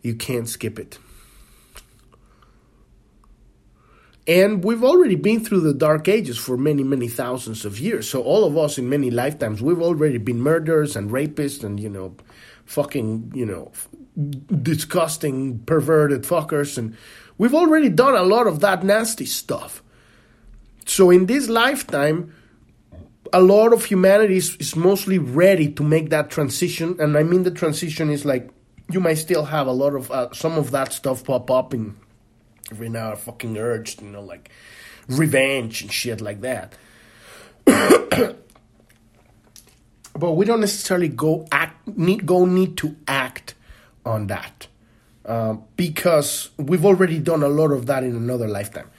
[0.00, 0.98] you can't skip it.
[4.26, 8.08] And we've already been through the dark ages for many, many thousands of years.
[8.08, 11.88] So all of us in many lifetimes, we've already been murderers and rapists and, you
[11.90, 12.14] know,
[12.64, 13.72] fucking, you know,
[14.62, 16.78] disgusting, perverted fuckers.
[16.78, 16.96] And
[17.36, 19.82] we've already done a lot of that nasty stuff.
[20.86, 22.34] So in this lifetime,
[23.32, 26.96] a lot of humanity is, is mostly ready to make that transition.
[27.00, 28.50] And I mean, the transition is like,
[28.90, 31.96] you might still have a lot of, uh, some of that stuff pop up in
[32.70, 34.50] every now a fucking urge, you know, like
[35.08, 36.74] revenge and shit like that.
[40.18, 43.54] but we don't necessarily go act need go need to act
[44.04, 44.66] on that
[45.24, 48.90] uh, because we've already done a lot of that in another lifetime.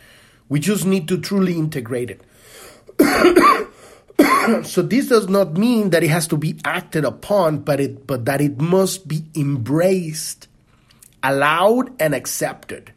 [0.47, 2.21] We just need to truly integrate it.
[4.63, 8.25] so this does not mean that it has to be acted upon, but it but
[8.25, 10.47] that it must be embraced,
[11.23, 12.91] allowed, and accepted.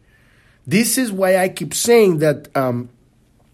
[0.66, 2.88] This is why I keep saying that um,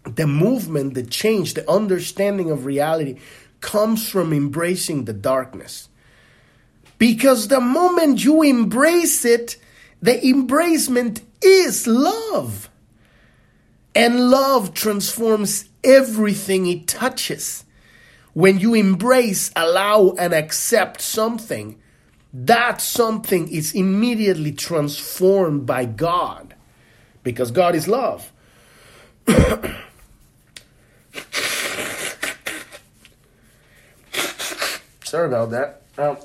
[0.04, 3.18] the movement, the change, the understanding of reality
[3.61, 5.88] comes from embracing the darkness.
[6.98, 9.57] Because the moment you embrace it,
[10.02, 12.70] the embracement is love.
[13.94, 17.64] And love transforms everything it touches.
[18.34, 21.80] When you embrace, allow, and accept something,
[22.32, 26.54] that something is immediately transformed by God
[27.22, 28.32] because God is love.
[35.04, 35.82] Sorry about that.
[35.96, 36.18] Um,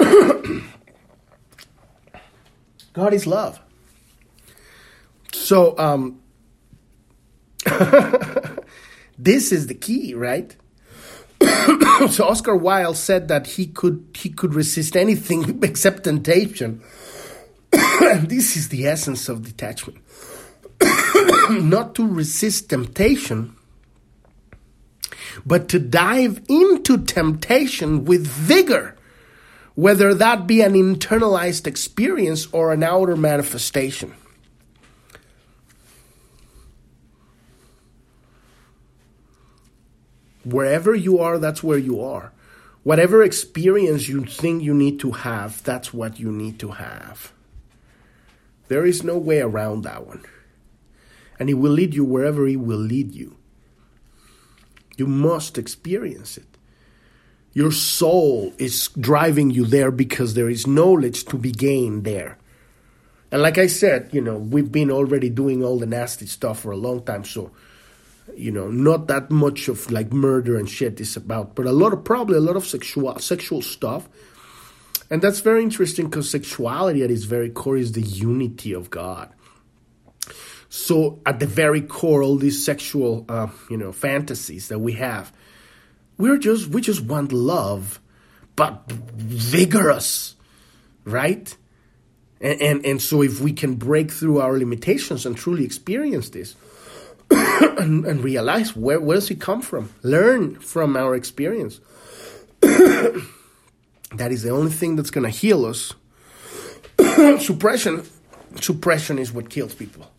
[2.92, 3.60] God is love.
[5.32, 6.20] So, um,
[9.22, 10.56] this is the key, right?
[12.10, 16.82] so Oscar Wilde said that he could he could resist anything except temptation.
[17.70, 19.98] this is the essence of detachment.
[21.50, 23.54] Not to resist temptation,
[25.44, 28.96] but to dive into temptation with vigor,
[29.74, 34.14] whether that be an internalized experience or an outer manifestation.
[40.44, 42.32] Wherever you are, that's where you are.
[42.82, 47.32] Whatever experience you think you need to have, that's what you need to have.
[48.68, 50.24] There is no way around that one.
[51.38, 53.36] And He will lead you wherever He will lead you.
[54.96, 56.46] You must experience it.
[57.52, 62.38] Your soul is driving you there because there is knowledge to be gained there.
[63.32, 66.70] And like I said, you know, we've been already doing all the nasty stuff for
[66.70, 67.50] a long time, so
[68.36, 71.92] you know, not that much of like murder and shit is about, but a lot
[71.92, 74.08] of probably a lot of sexual sexual stuff
[75.10, 79.32] and that's very interesting because sexuality at its very core is the unity of God.
[80.68, 85.32] So at the very core, all these sexual, uh, you know, fantasies that we have,
[86.16, 88.00] we're just we just want love,
[88.54, 90.36] but vigorous,
[91.04, 91.56] right?
[92.40, 96.54] And and, and so if we can break through our limitations and truly experience this,
[97.78, 101.80] and, and realize where where does it come from, learn from our experience.
[104.12, 105.94] That is the only thing that's going to heal us.
[107.44, 108.04] suppression,
[108.60, 110.10] suppression is what kills people.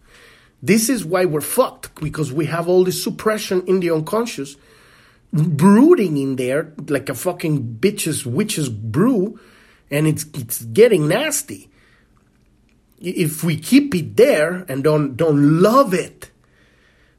[0.64, 4.56] This is why we're fucked because we have all this suppression in the unconscious
[5.34, 9.40] brooding in there like a fucking bitch's witch's brew
[9.90, 11.70] and it's it's getting nasty.
[13.00, 16.31] If we keep it there and don't don't love it,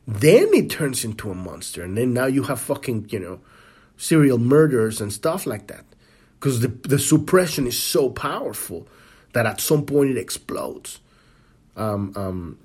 [0.07, 3.41] then it turns into a monster and then now you have fucking, you know,
[3.97, 5.85] serial murders and stuff like that
[6.39, 8.89] because the, the suppression is so powerful
[9.33, 11.01] that at some point it explodes.
[11.77, 12.59] Um, um,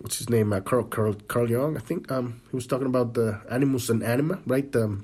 [0.00, 0.52] what's his name?
[0.52, 2.10] Uh, Carl, Carl, Carl Jung, I think.
[2.10, 4.70] Um, he was talking about the animus and anima, right?
[4.70, 5.00] The,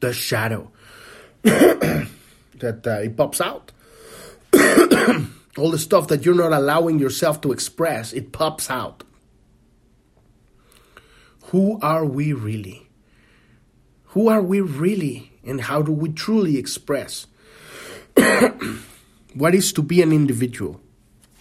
[0.00, 0.70] the shadow
[1.42, 3.72] that uh, it pops out.
[5.58, 9.02] all the stuff that you're not allowing yourself to express, it pops out.
[11.48, 12.88] Who are we really?
[14.08, 15.32] Who are we really?
[15.44, 17.26] And how do we truly express?
[19.34, 20.80] what is to be an individual?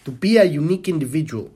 [0.05, 1.51] To be a unique individual.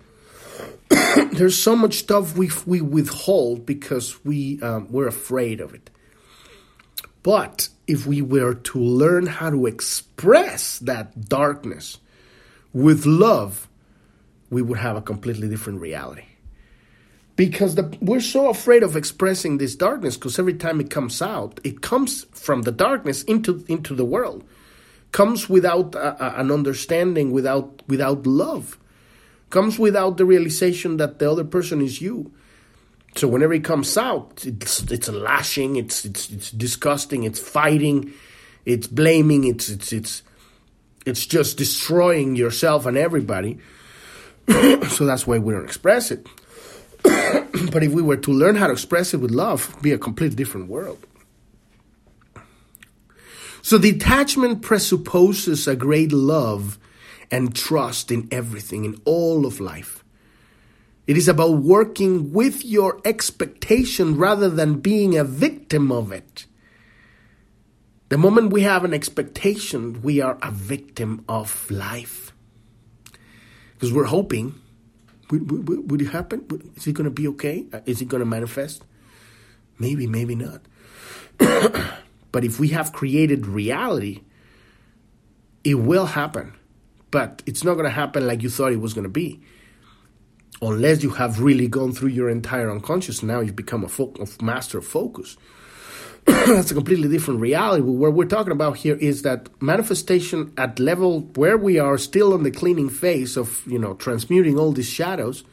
[1.31, 5.89] There's so much stuff we, we withhold because we, um, we're afraid of it.
[7.23, 11.99] But if we were to learn how to express that darkness
[12.73, 13.69] with love,
[14.49, 16.25] we would have a completely different reality.
[17.41, 21.59] Because the, we're so afraid of expressing this darkness because every time it comes out,
[21.63, 24.43] it comes from the darkness into, into the world.
[25.11, 28.77] Comes without a, a, an understanding, without, without love.
[29.49, 32.31] Comes without the realization that the other person is you.
[33.15, 38.13] So whenever it comes out, it's it's lashing, it's it's it's disgusting, it's fighting,
[38.65, 40.21] it's blaming, it's it's it's
[41.07, 43.57] it's just destroying yourself and everybody.
[44.89, 46.27] so that's why we don't express it.
[47.71, 50.35] but if we were to learn how to express it with love, be a completely
[50.35, 51.05] different world.
[53.61, 56.79] So detachment presupposes a great love
[57.29, 60.03] and trust in everything, in all of life.
[61.07, 66.45] It is about working with your expectation rather than being a victim of it.
[68.09, 72.33] The moment we have an expectation, we are a victim of life.
[73.73, 74.60] Because we're hoping,
[75.31, 76.45] would, would, would it happen?
[76.75, 77.65] Is it going to be okay?
[77.71, 78.83] Uh, is it going to manifest?
[79.79, 80.61] Maybe, maybe not.
[82.31, 84.21] but if we have created reality,
[85.63, 86.53] it will happen.
[87.09, 89.41] But it's not going to happen like you thought it was going to be
[90.61, 94.43] unless you have really gone through your entire unconscious, now you've become a, fo- a
[94.43, 95.37] master of focus.
[96.25, 97.81] That's a completely different reality.
[97.81, 102.43] What we're talking about here is that manifestation at level where we are still on
[102.43, 105.43] the cleaning phase of, you know, transmuting all these shadows.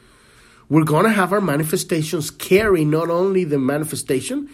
[0.69, 4.49] We're to have our manifestations carry not only the manifestation,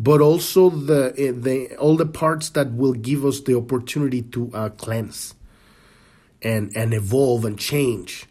[0.00, 4.50] but also the eh, the all the parts that will give us the opportunity to
[4.54, 5.34] uh, cleanse
[6.42, 8.26] and and evolve and change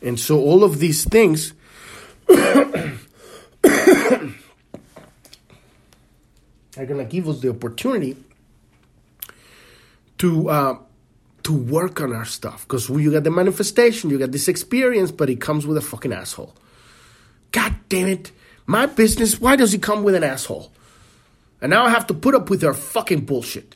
[0.00, 1.52] and so all of these things
[6.82, 8.16] are going to give us the opportunity
[10.18, 10.78] to uh,
[11.44, 15.30] to work on our stuff because you got the manifestation, you got this experience, but
[15.30, 16.54] it comes with a fucking asshole.
[17.52, 18.32] God damn it!
[18.66, 19.40] My business.
[19.40, 20.72] Why does it come with an asshole?
[21.60, 23.74] And now I have to put up with their fucking bullshit.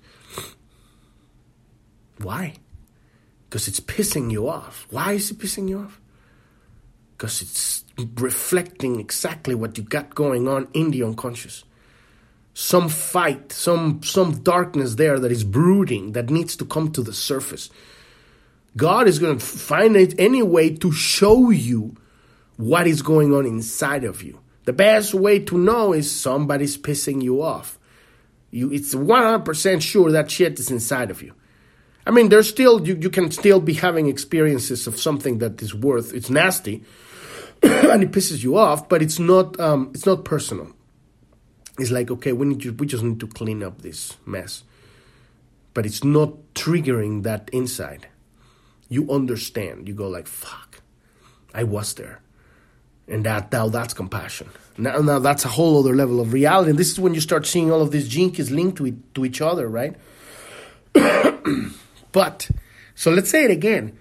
[2.19, 2.55] Why?
[3.49, 4.87] Because it's pissing you off.
[4.91, 5.99] Why is it pissing you off?
[7.23, 7.85] because it's
[8.17, 11.63] reflecting exactly what you got going on in the unconscious.
[12.55, 17.13] Some fight, some some darkness there that is brooding that needs to come to the
[17.13, 17.71] surface.
[18.77, 21.97] God is going to find it any way to show you
[22.57, 24.41] what is going on inside of you.
[24.65, 27.79] The best way to know is somebody's pissing you off.
[28.51, 31.35] You, it's 100% sure that shit is inside of you.
[32.07, 35.75] I mean, there's still, you, you can still be having experiences of something that is
[35.75, 36.85] worth, it's nasty,
[37.63, 40.73] and it pisses you off, but it's not um, it's not personal.
[41.79, 44.65] It's like okay, we need to, we just need to clean up this mess,
[45.75, 48.09] but it's not triggering that inside.
[48.89, 49.89] You understand.
[49.89, 50.83] You go like fuck,
[51.55, 52.21] I was there,
[53.09, 54.49] and that now that's compassion.
[54.77, 56.71] Now now that's a whole other level of reality.
[56.71, 59.25] And this is when you start seeing all of these keys linked to it, to
[59.25, 59.97] each other, right?
[62.13, 62.51] but
[62.95, 63.99] so let's say it again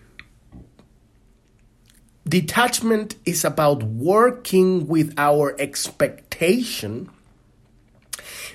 [2.27, 7.09] Detachment is about working with our expectation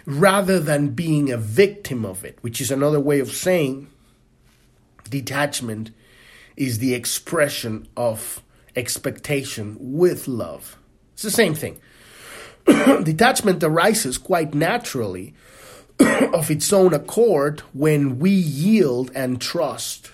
[0.07, 3.89] rather than being a victim of it, which is another way of saying
[5.11, 5.91] detachment
[6.57, 8.43] is the expression of
[8.75, 10.79] expectation with love.
[11.15, 11.81] It's the same thing.
[12.67, 15.35] Detachment arises quite naturally
[16.01, 20.13] of its own accord when we yield and trust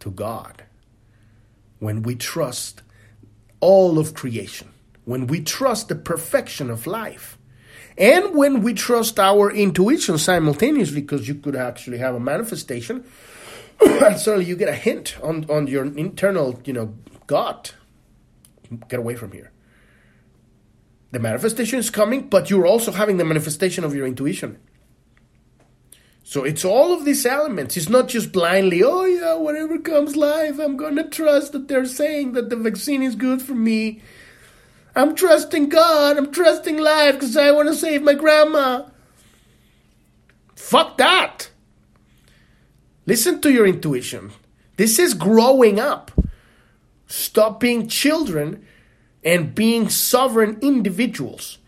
[0.00, 0.64] to God
[1.84, 2.80] when we trust
[3.60, 4.70] all of creation,
[5.04, 7.36] when we trust the perfection of life,
[7.96, 13.04] and when we trust our intuition simultaneously, because you could actually have a manifestation,
[13.84, 16.94] and suddenly you get a hint on, on your internal, you know,
[17.26, 17.70] God,
[18.88, 19.52] get away from here.
[21.12, 24.58] The manifestation is coming, but you're also having the manifestation of your intuition.
[26.24, 27.76] So it's all of these elements.
[27.76, 32.32] It's not just blindly, oh yeah, whatever comes live, I'm to trust that they're saying
[32.32, 34.00] that the vaccine is good for me.
[34.96, 36.16] I'm trusting God.
[36.16, 38.86] I'm trusting life because I want to save my grandma.
[40.54, 41.50] Fuck that.
[43.06, 44.30] Listen to your intuition.
[44.76, 46.10] This is growing up.
[47.06, 48.66] Stop being children
[49.22, 51.58] and being sovereign individuals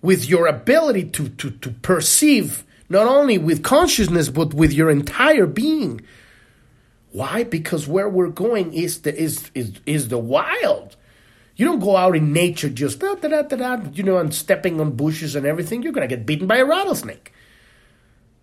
[0.00, 5.46] with your ability to, to, to perceive not only with consciousness but with your entire
[5.46, 6.00] being.
[7.10, 7.44] Why?
[7.44, 10.96] Because where we're going is the is is, is the wild.
[11.56, 14.32] You don't go out in nature just da, da, da, da, da, you know, and
[14.34, 15.82] stepping on bushes and everything.
[15.82, 17.32] You're gonna get bitten by a rattlesnake.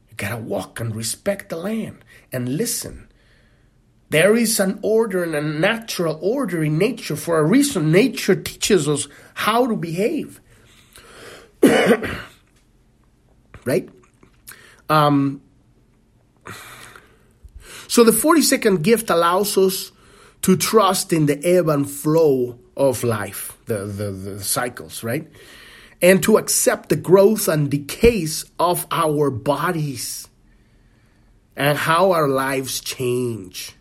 [0.10, 3.08] You gotta walk and respect the land and listen.
[4.10, 7.92] There is an order and a natural order in nature for a reason.
[7.92, 10.42] Nature teaches us how to behave.
[13.66, 13.90] right?
[14.88, 15.42] Um,
[17.88, 19.92] so the 42nd gift allows us
[20.42, 25.28] to trust in the ebb and flow of life, the, the, the cycles, right?
[26.02, 30.28] And to accept the growth and decays of our bodies
[31.58, 33.76] and how our lives change.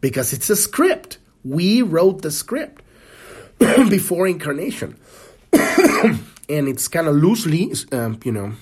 [0.00, 1.18] Because it's a script.
[1.44, 2.82] We wrote the script
[3.58, 4.98] before incarnation.
[5.52, 8.54] and it's kind of loosely, um, you know,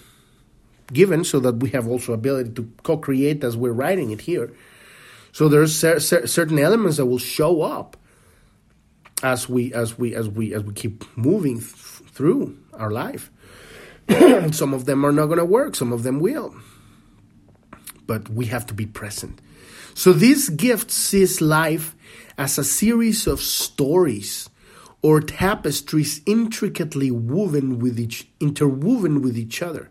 [0.92, 4.52] given so that we have also ability to co-create as we're writing it here.
[5.32, 7.96] So there's cer- cer- certain elements that will show up
[9.22, 11.70] as we as we as we as we keep moving th-
[12.12, 13.30] through our life.
[14.50, 15.74] some of them are not going to work.
[15.74, 16.54] Some of them will.
[18.06, 19.40] But we have to be present.
[19.94, 21.94] So this gift sees life
[22.36, 24.48] as a series of stories
[25.02, 29.90] or tapestries intricately woven with each interwoven with each other.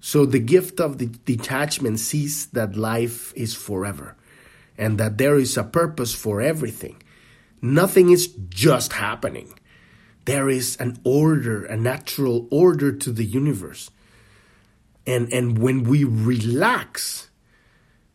[0.00, 4.16] So the gift of the detachment sees that life is forever
[4.78, 7.02] and that there is a purpose for everything.
[7.62, 9.58] Nothing is just happening.
[10.24, 13.90] There is an order, a natural order to the universe.
[15.06, 17.30] And, and when we relax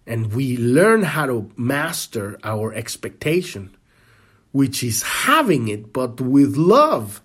[0.07, 3.75] and we learn how to master our expectation,
[4.51, 7.21] which is having it, but with love,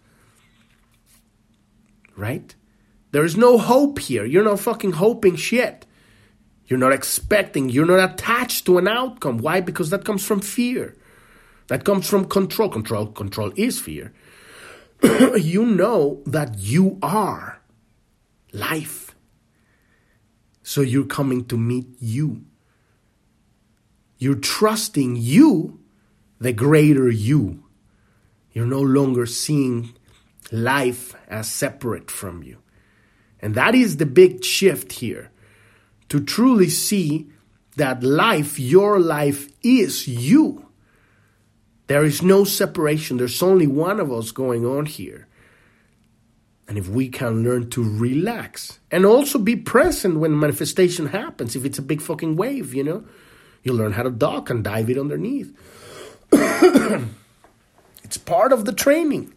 [2.17, 2.55] right?
[3.13, 4.25] There is no hope here.
[4.25, 5.87] You're not fucking hoping shit.
[6.67, 9.39] You're not expecting, you're not attached to an outcome.
[9.39, 9.61] Why?
[9.61, 10.97] Because that comes from fear.
[11.71, 12.69] That comes from control.
[12.69, 14.13] Control control is fear.
[15.37, 17.61] you know that you are
[18.53, 19.15] life.
[20.65, 22.45] So you're coming to meet you.
[24.19, 25.79] You're trusting you,
[26.41, 27.63] the greater you.
[28.53, 29.95] You're no longer seeing
[30.51, 32.59] life as separate from you.
[33.39, 35.31] And that is the big shift here
[36.09, 37.31] to truly see
[37.77, 40.67] that life, your life, is you.
[41.91, 43.17] There is no separation.
[43.17, 45.27] There's only one of us going on here.
[46.69, 51.65] And if we can learn to relax and also be present when manifestation happens, if
[51.65, 53.03] it's a big fucking wave, you know,
[53.65, 55.53] you learn how to dock and dive it underneath.
[58.05, 59.35] it's part of the training.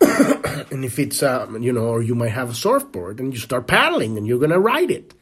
[0.00, 3.66] and if it's, um, you know, or you might have a surfboard and you start
[3.66, 5.12] paddling and you're going to ride it.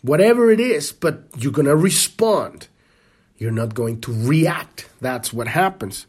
[0.00, 2.68] Whatever it is, but you're going to respond.
[3.38, 4.88] You're not going to react.
[5.00, 6.06] That's what happens.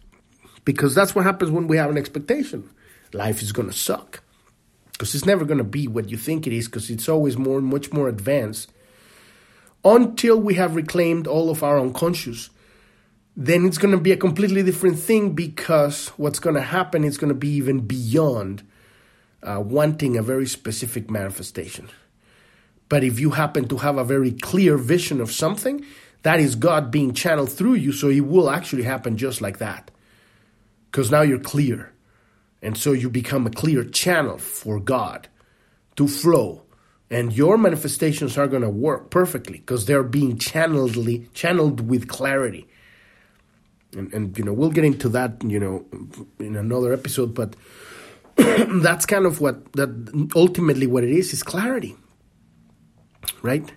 [0.65, 2.69] Because that's what happens when we have an expectation.
[3.13, 4.21] Life is going to suck.
[4.91, 7.61] Because it's never going to be what you think it is, because it's always more,
[7.61, 8.71] much more advanced.
[9.83, 12.49] Until we have reclaimed all of our unconscious
[13.39, 17.19] then it's going to be a completely different thing because what's going to happen is
[17.19, 18.63] going to be even beyond
[19.43, 21.87] uh, wanting a very specific manifestation.
[22.89, 25.85] But if you happen to have a very clear vision of something,
[26.27, 29.89] that is God being channeled through you, so it will actually happen just like that.
[30.91, 31.93] Because now you're clear.
[32.61, 35.29] And so you become a clear channel for God
[35.95, 36.63] to flow.
[37.09, 40.97] And your manifestations are going to work perfectly because they're being channeled,
[41.33, 42.67] channeled with clarity
[43.95, 45.85] and, and you know we'll get into that you know
[46.39, 47.55] in another episode but
[48.35, 51.95] that's kind of what that ultimately what it is is clarity
[53.41, 53.71] right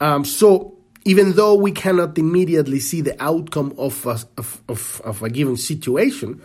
[0.00, 0.77] um, so
[1.08, 5.56] even though we cannot immediately see the outcome of a, of, of, of a given
[5.56, 6.38] situation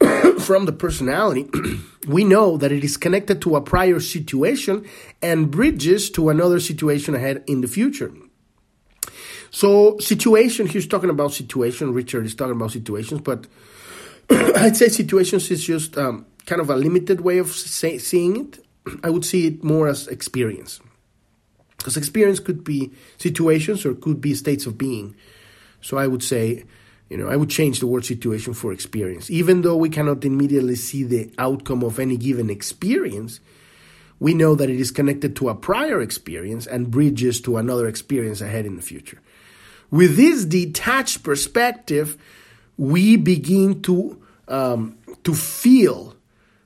[0.40, 1.46] from the personality,
[2.08, 4.88] we know that it is connected to a prior situation
[5.20, 8.10] and bridges to another situation ahead in the future.
[9.50, 11.92] So situation, he's talking about situation.
[11.92, 13.48] Richard is talking about situations, but
[14.30, 18.64] I'd say situations is just um, kind of a limited way of say, seeing it.
[19.04, 20.80] I would see it more as experience,
[21.80, 25.16] because experience could be situations or could be states of being.
[25.80, 26.64] So I would say,
[27.08, 29.30] you know, I would change the word situation for experience.
[29.30, 33.40] Even though we cannot immediately see the outcome of any given experience,
[34.18, 38.42] we know that it is connected to a prior experience and bridges to another experience
[38.42, 39.20] ahead in the future.
[39.90, 42.18] With this detached perspective,
[42.76, 46.14] we begin to um, to feel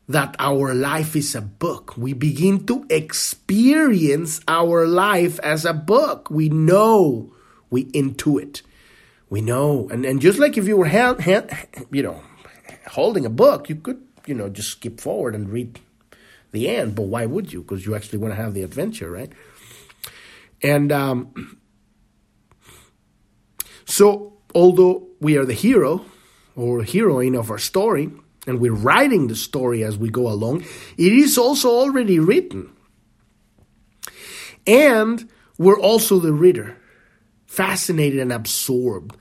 [0.08, 1.96] that our life is a book.
[1.96, 6.28] We begin to experience our life as a book.
[6.30, 7.32] We know,
[7.70, 8.62] we intuit,
[9.30, 11.50] we know, and and just like if you were hand, hand,
[11.90, 12.22] you know,
[12.88, 15.80] holding a book, you could you know just skip forward and read
[16.52, 16.94] the end.
[16.94, 17.62] But why would you?
[17.62, 19.32] Because you actually want to have the adventure, right?
[20.62, 21.58] And um,
[23.86, 26.04] so, although we are the hero
[26.56, 28.10] or heroine of our story,
[28.46, 30.62] and we're writing the story as we go along,
[30.96, 32.70] it is also already written.
[34.66, 35.28] And
[35.58, 36.76] we're also the reader,
[37.46, 39.16] fascinated and absorbed,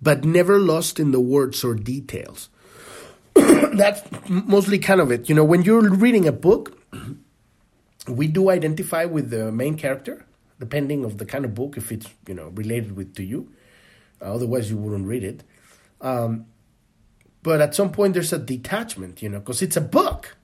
[0.00, 2.48] but never lost in the words or details.
[3.34, 5.28] That's mostly kind of it.
[5.28, 6.78] You know, when you're reading a book,
[8.08, 10.24] we do identify with the main character,
[10.58, 13.52] depending of the kind of book, if it's, you know, related with to you.
[14.20, 15.42] otherwise, you wouldn't read it.
[16.00, 16.46] Um,
[17.46, 20.36] but at some point, there's a detachment, you know, because it's a book.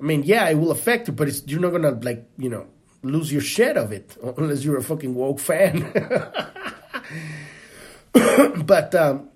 [0.00, 2.66] I mean, yeah, it will affect you, but it's, you're not gonna like, you know,
[3.02, 5.92] lose your shit of it unless you're a fucking woke fan.
[8.64, 9.28] but um,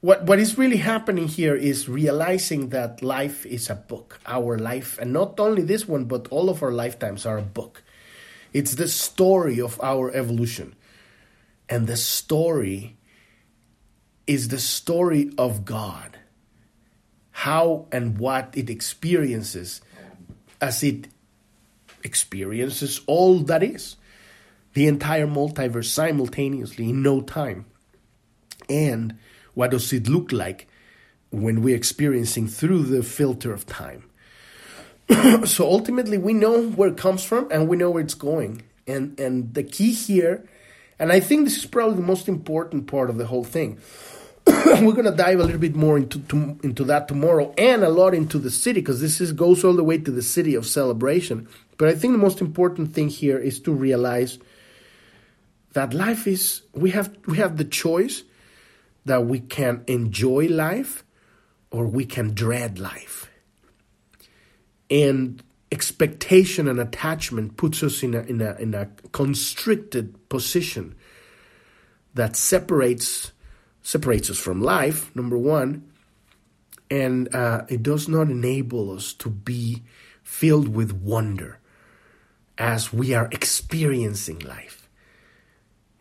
[0.00, 4.98] what what is really happening here is realizing that life is a book, our life,
[4.98, 7.82] and not only this one, but all of our lifetimes are a book.
[8.54, 10.74] It's the story of our evolution,
[11.68, 12.96] and the story
[14.30, 16.16] is the story of God.
[17.32, 19.80] How and what it experiences
[20.60, 21.08] as it
[22.04, 23.96] experiences all that is.
[24.74, 27.66] The entire multiverse simultaneously in no time.
[28.68, 29.18] And
[29.54, 30.68] what does it look like
[31.30, 34.04] when we're experiencing through the filter of time?
[35.44, 38.62] so ultimately, we know where it comes from and we know where it's going.
[38.86, 40.48] And, and the key here,
[41.00, 43.80] and I think this is probably the most important part of the whole thing
[44.82, 48.14] we're gonna dive a little bit more into to, into that tomorrow, and a lot
[48.14, 51.48] into the siddhi because this is goes all the way to the siddhi of celebration.
[51.78, 54.38] But I think the most important thing here is to realize
[55.72, 58.24] that life is we have we have the choice
[59.04, 61.04] that we can enjoy life
[61.70, 63.30] or we can dread life.
[64.90, 65.42] And
[65.72, 70.96] expectation and attachment puts us in a in a in a constricted position
[72.14, 73.32] that separates
[73.82, 75.90] separates us from life, number one,
[76.90, 79.82] and uh, it does not enable us to be
[80.22, 81.58] filled with wonder
[82.58, 84.88] as we are experiencing life.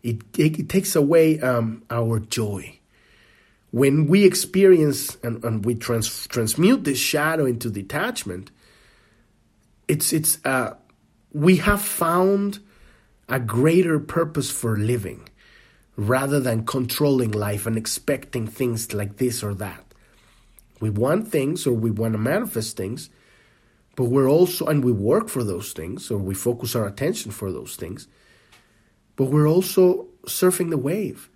[0.03, 2.79] It, it, it takes away um, our joy.
[3.71, 8.49] When we experience and, and we trans, transmute this shadow into detachment,
[9.87, 10.75] it's, it's, uh,
[11.31, 12.59] we have found
[13.27, 15.28] a greater purpose for living
[15.99, 19.83] rather than controlling life and expecting things like this or that.
[20.79, 23.09] We want things or we want to manifest things,
[23.97, 27.51] but we're also, and we work for those things or we focus our attention for
[27.51, 28.07] those things,
[29.17, 31.29] but we're also surfing the wave.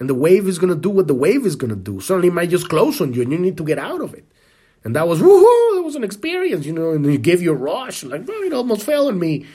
[0.00, 2.00] And the wave is going to do what the wave is going to do.
[2.00, 4.26] Suddenly it might just close on you and you need to get out of it.
[4.82, 8.22] And that was, woohoo, that was an experience, you know, and you a rush, like,
[8.26, 9.46] it almost fell on me.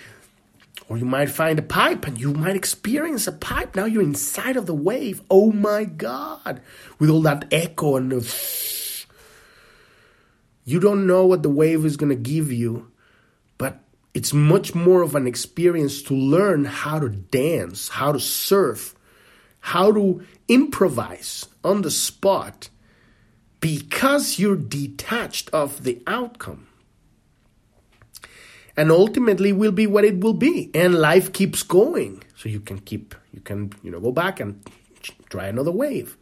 [0.92, 3.78] Or you might find a pipe and you might experience a pipe.
[3.78, 5.22] Now you're inside of the wave.
[5.30, 6.62] Oh my God.
[7.00, 9.06] With all that echo and the.
[10.66, 12.92] You don't know what the wave is going to give you,
[13.58, 13.80] but
[14.14, 18.94] it's much more of an experience to learn how to dance, how to surf,
[19.62, 22.68] how to improvise on the spot
[23.62, 26.68] because you're detached of the outcome
[28.78, 30.72] and ultimately will be what it will be.
[30.74, 32.24] And life keeps going.
[32.36, 34.62] So you can keep you can you know go back and
[35.30, 36.18] try another wave.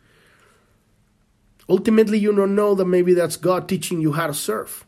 [1.67, 4.85] Ultimately you don't know that maybe that's god teaching you how to surf.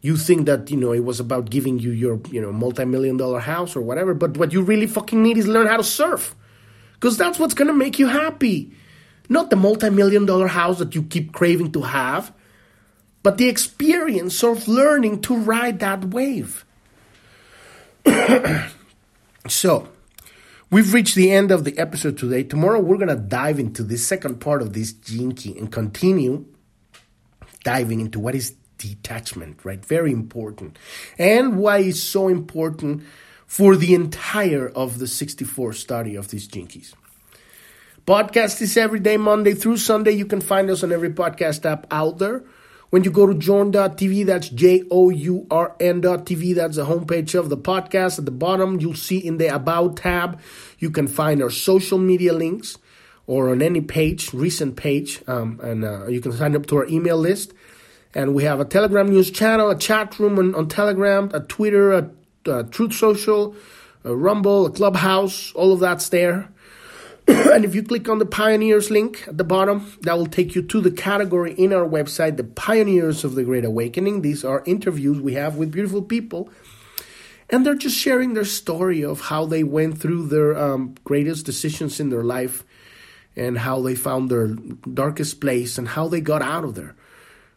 [0.00, 3.40] You think that you know it was about giving you your you know multi-million dollar
[3.40, 6.34] house or whatever but what you really fucking need is learn how to surf.
[6.94, 8.72] Because that's what's to make you happy.
[9.28, 12.32] Not the multi-million dollar house that you keep craving to have
[13.24, 16.64] but the experience of learning to ride that wave
[19.48, 19.88] so,
[20.70, 22.42] we've reached the end of the episode today.
[22.42, 26.46] Tomorrow, we're going to dive into the second part of this key and continue
[27.64, 29.84] diving into what is detachment, right?
[29.84, 30.78] Very important.
[31.18, 33.02] And why it's so important
[33.46, 36.94] for the entire of the 64 study of these keys.
[38.06, 40.10] Podcast is every day, Monday through Sunday.
[40.10, 42.44] You can find us on every podcast app out there
[42.94, 47.48] When you go to journ.tv, that's J O U R N.tv, that's the homepage of
[47.48, 48.20] the podcast.
[48.20, 50.40] At the bottom, you'll see in the About tab,
[50.78, 52.78] you can find our social media links
[53.26, 56.86] or on any page, recent page, um, and uh, you can sign up to our
[56.86, 57.52] email list.
[58.14, 61.94] And we have a Telegram news channel, a chat room on, on Telegram, a Twitter,
[61.94, 62.10] a,
[62.46, 63.56] a Truth Social,
[64.04, 66.48] a Rumble, a Clubhouse, all of that's there.
[67.28, 70.62] and if you click on the Pioneers link at the bottom, that will take you
[70.62, 74.20] to the category in our website, the Pioneers of the Great Awakening.
[74.20, 76.50] These are interviews we have with beautiful people.
[77.48, 81.98] And they're just sharing their story of how they went through their um, greatest decisions
[82.00, 82.64] in their life
[83.36, 86.94] and how they found their darkest place and how they got out of there.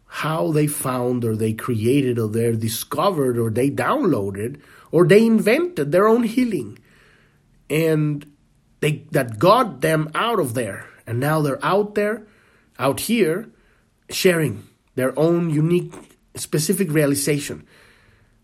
[0.06, 4.62] How they found or they created or they discovered or they downloaded
[4.92, 6.80] or they invented their own healing.
[7.70, 8.26] And
[8.80, 10.88] they that got them out of there.
[11.06, 12.28] And now they're out there,
[12.78, 13.50] out here,
[14.10, 15.94] sharing their own unique,
[16.36, 17.66] specific realization.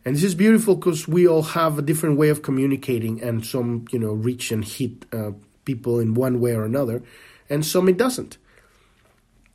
[0.05, 3.85] And this is beautiful because we all have a different way of communicating, and some,
[3.91, 5.31] you know, reach and hit uh,
[5.65, 7.03] people in one way or another,
[7.49, 8.37] and some it doesn't.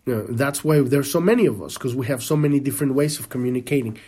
[0.06, 2.94] You know, that's why there's so many of us because we have so many different
[2.94, 3.98] ways of communicating.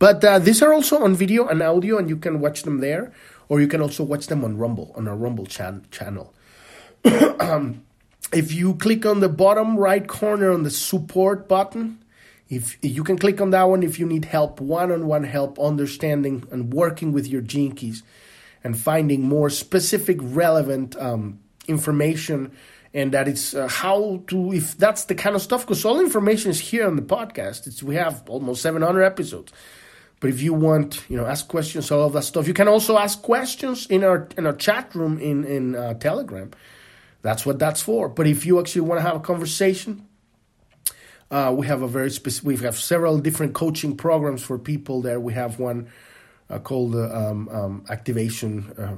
[0.00, 3.12] But uh, these are also on video and audio, and you can watch them there,
[3.48, 6.32] or you can also watch them on Rumble on our Rumble chan- channel.
[7.04, 11.98] if you click on the bottom right corner on the support button,
[12.48, 16.72] if you can click on that one if you need help, one-on-one help, understanding and
[16.72, 18.02] working with your keys,
[18.62, 22.52] and finding more specific, relevant um, information
[22.94, 26.50] and that it's uh, how to if that's the kind of stuff because all information
[26.50, 29.52] is here on the podcast it's we have almost 700 episodes
[30.24, 32.96] but if you want you know ask questions all of that stuff you can also
[32.96, 36.50] ask questions in our in our chat room in in uh, telegram
[37.20, 40.08] that's what that's for but if you actually want to have a conversation
[41.30, 45.20] uh, we have a very specific we have several different coaching programs for people there
[45.20, 45.88] we have one
[46.48, 48.96] uh, called um, um, activation uh,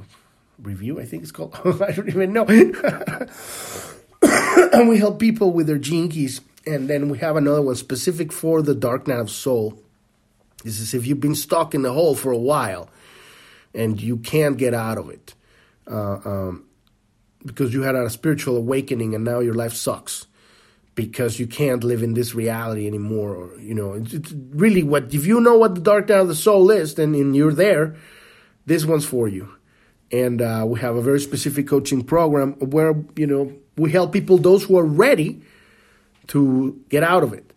[0.59, 1.55] review, I think it's called.
[1.83, 2.47] I don't even know.
[4.72, 6.41] and we help people with their gene keys.
[6.66, 9.79] And then we have another one specific for the dark night of soul.
[10.65, 12.89] This is if you've been stuck in the hole for a while
[13.75, 15.35] and you can't get out of it
[15.91, 16.65] uh, um,
[17.45, 20.27] because you had a spiritual awakening and now your life sucks
[20.95, 23.35] because you can't live in this reality anymore.
[23.35, 26.29] Or, you know, it's, it's really what if you know what the dark night of
[26.29, 27.97] the soul is, then and you're there.
[28.65, 29.57] This one's for you
[30.13, 34.39] and uh, we have a very specific coaching program where you know we help people
[34.39, 35.41] those who are ready
[36.29, 37.53] to get out of it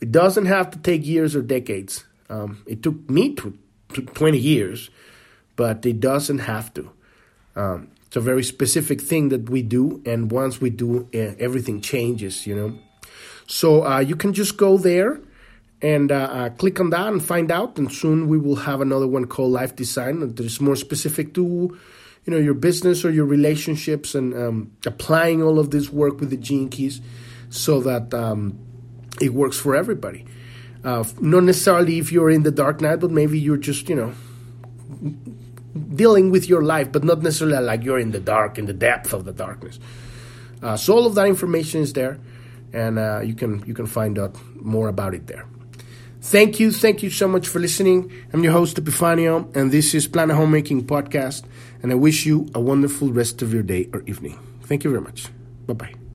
[0.00, 3.56] it doesn't have to take years or decades um, it took me to,
[3.92, 4.90] to 20 years
[5.56, 6.90] but it doesn't have to
[7.56, 11.80] um, it's a very specific thing that we do and once we do uh, everything
[11.80, 12.78] changes you know
[13.46, 15.20] so uh, you can just go there
[15.82, 17.78] and uh, uh, click on that and find out.
[17.78, 21.42] And soon we will have another one called Life Design that is more specific to
[22.26, 26.30] you know your business or your relationships and um, applying all of this work with
[26.30, 27.00] the gene keys
[27.48, 28.58] so that um,
[29.20, 30.26] it works for everybody.
[30.84, 34.12] Uh, not necessarily if you're in the dark night, but maybe you're just you know
[35.94, 39.12] dealing with your life, but not necessarily like you're in the dark, in the depth
[39.12, 39.78] of the darkness.
[40.62, 42.18] Uh, so all of that information is there,
[42.72, 45.46] and uh, you can you can find out more about it there.
[46.22, 46.70] Thank you.
[46.70, 48.12] Thank you so much for listening.
[48.32, 51.44] I'm your host, Epifanio, and this is Planet Homemaking Podcast.
[51.82, 54.38] And I wish you a wonderful rest of your day or evening.
[54.64, 55.28] Thank you very much.
[55.66, 55.99] Bye bye.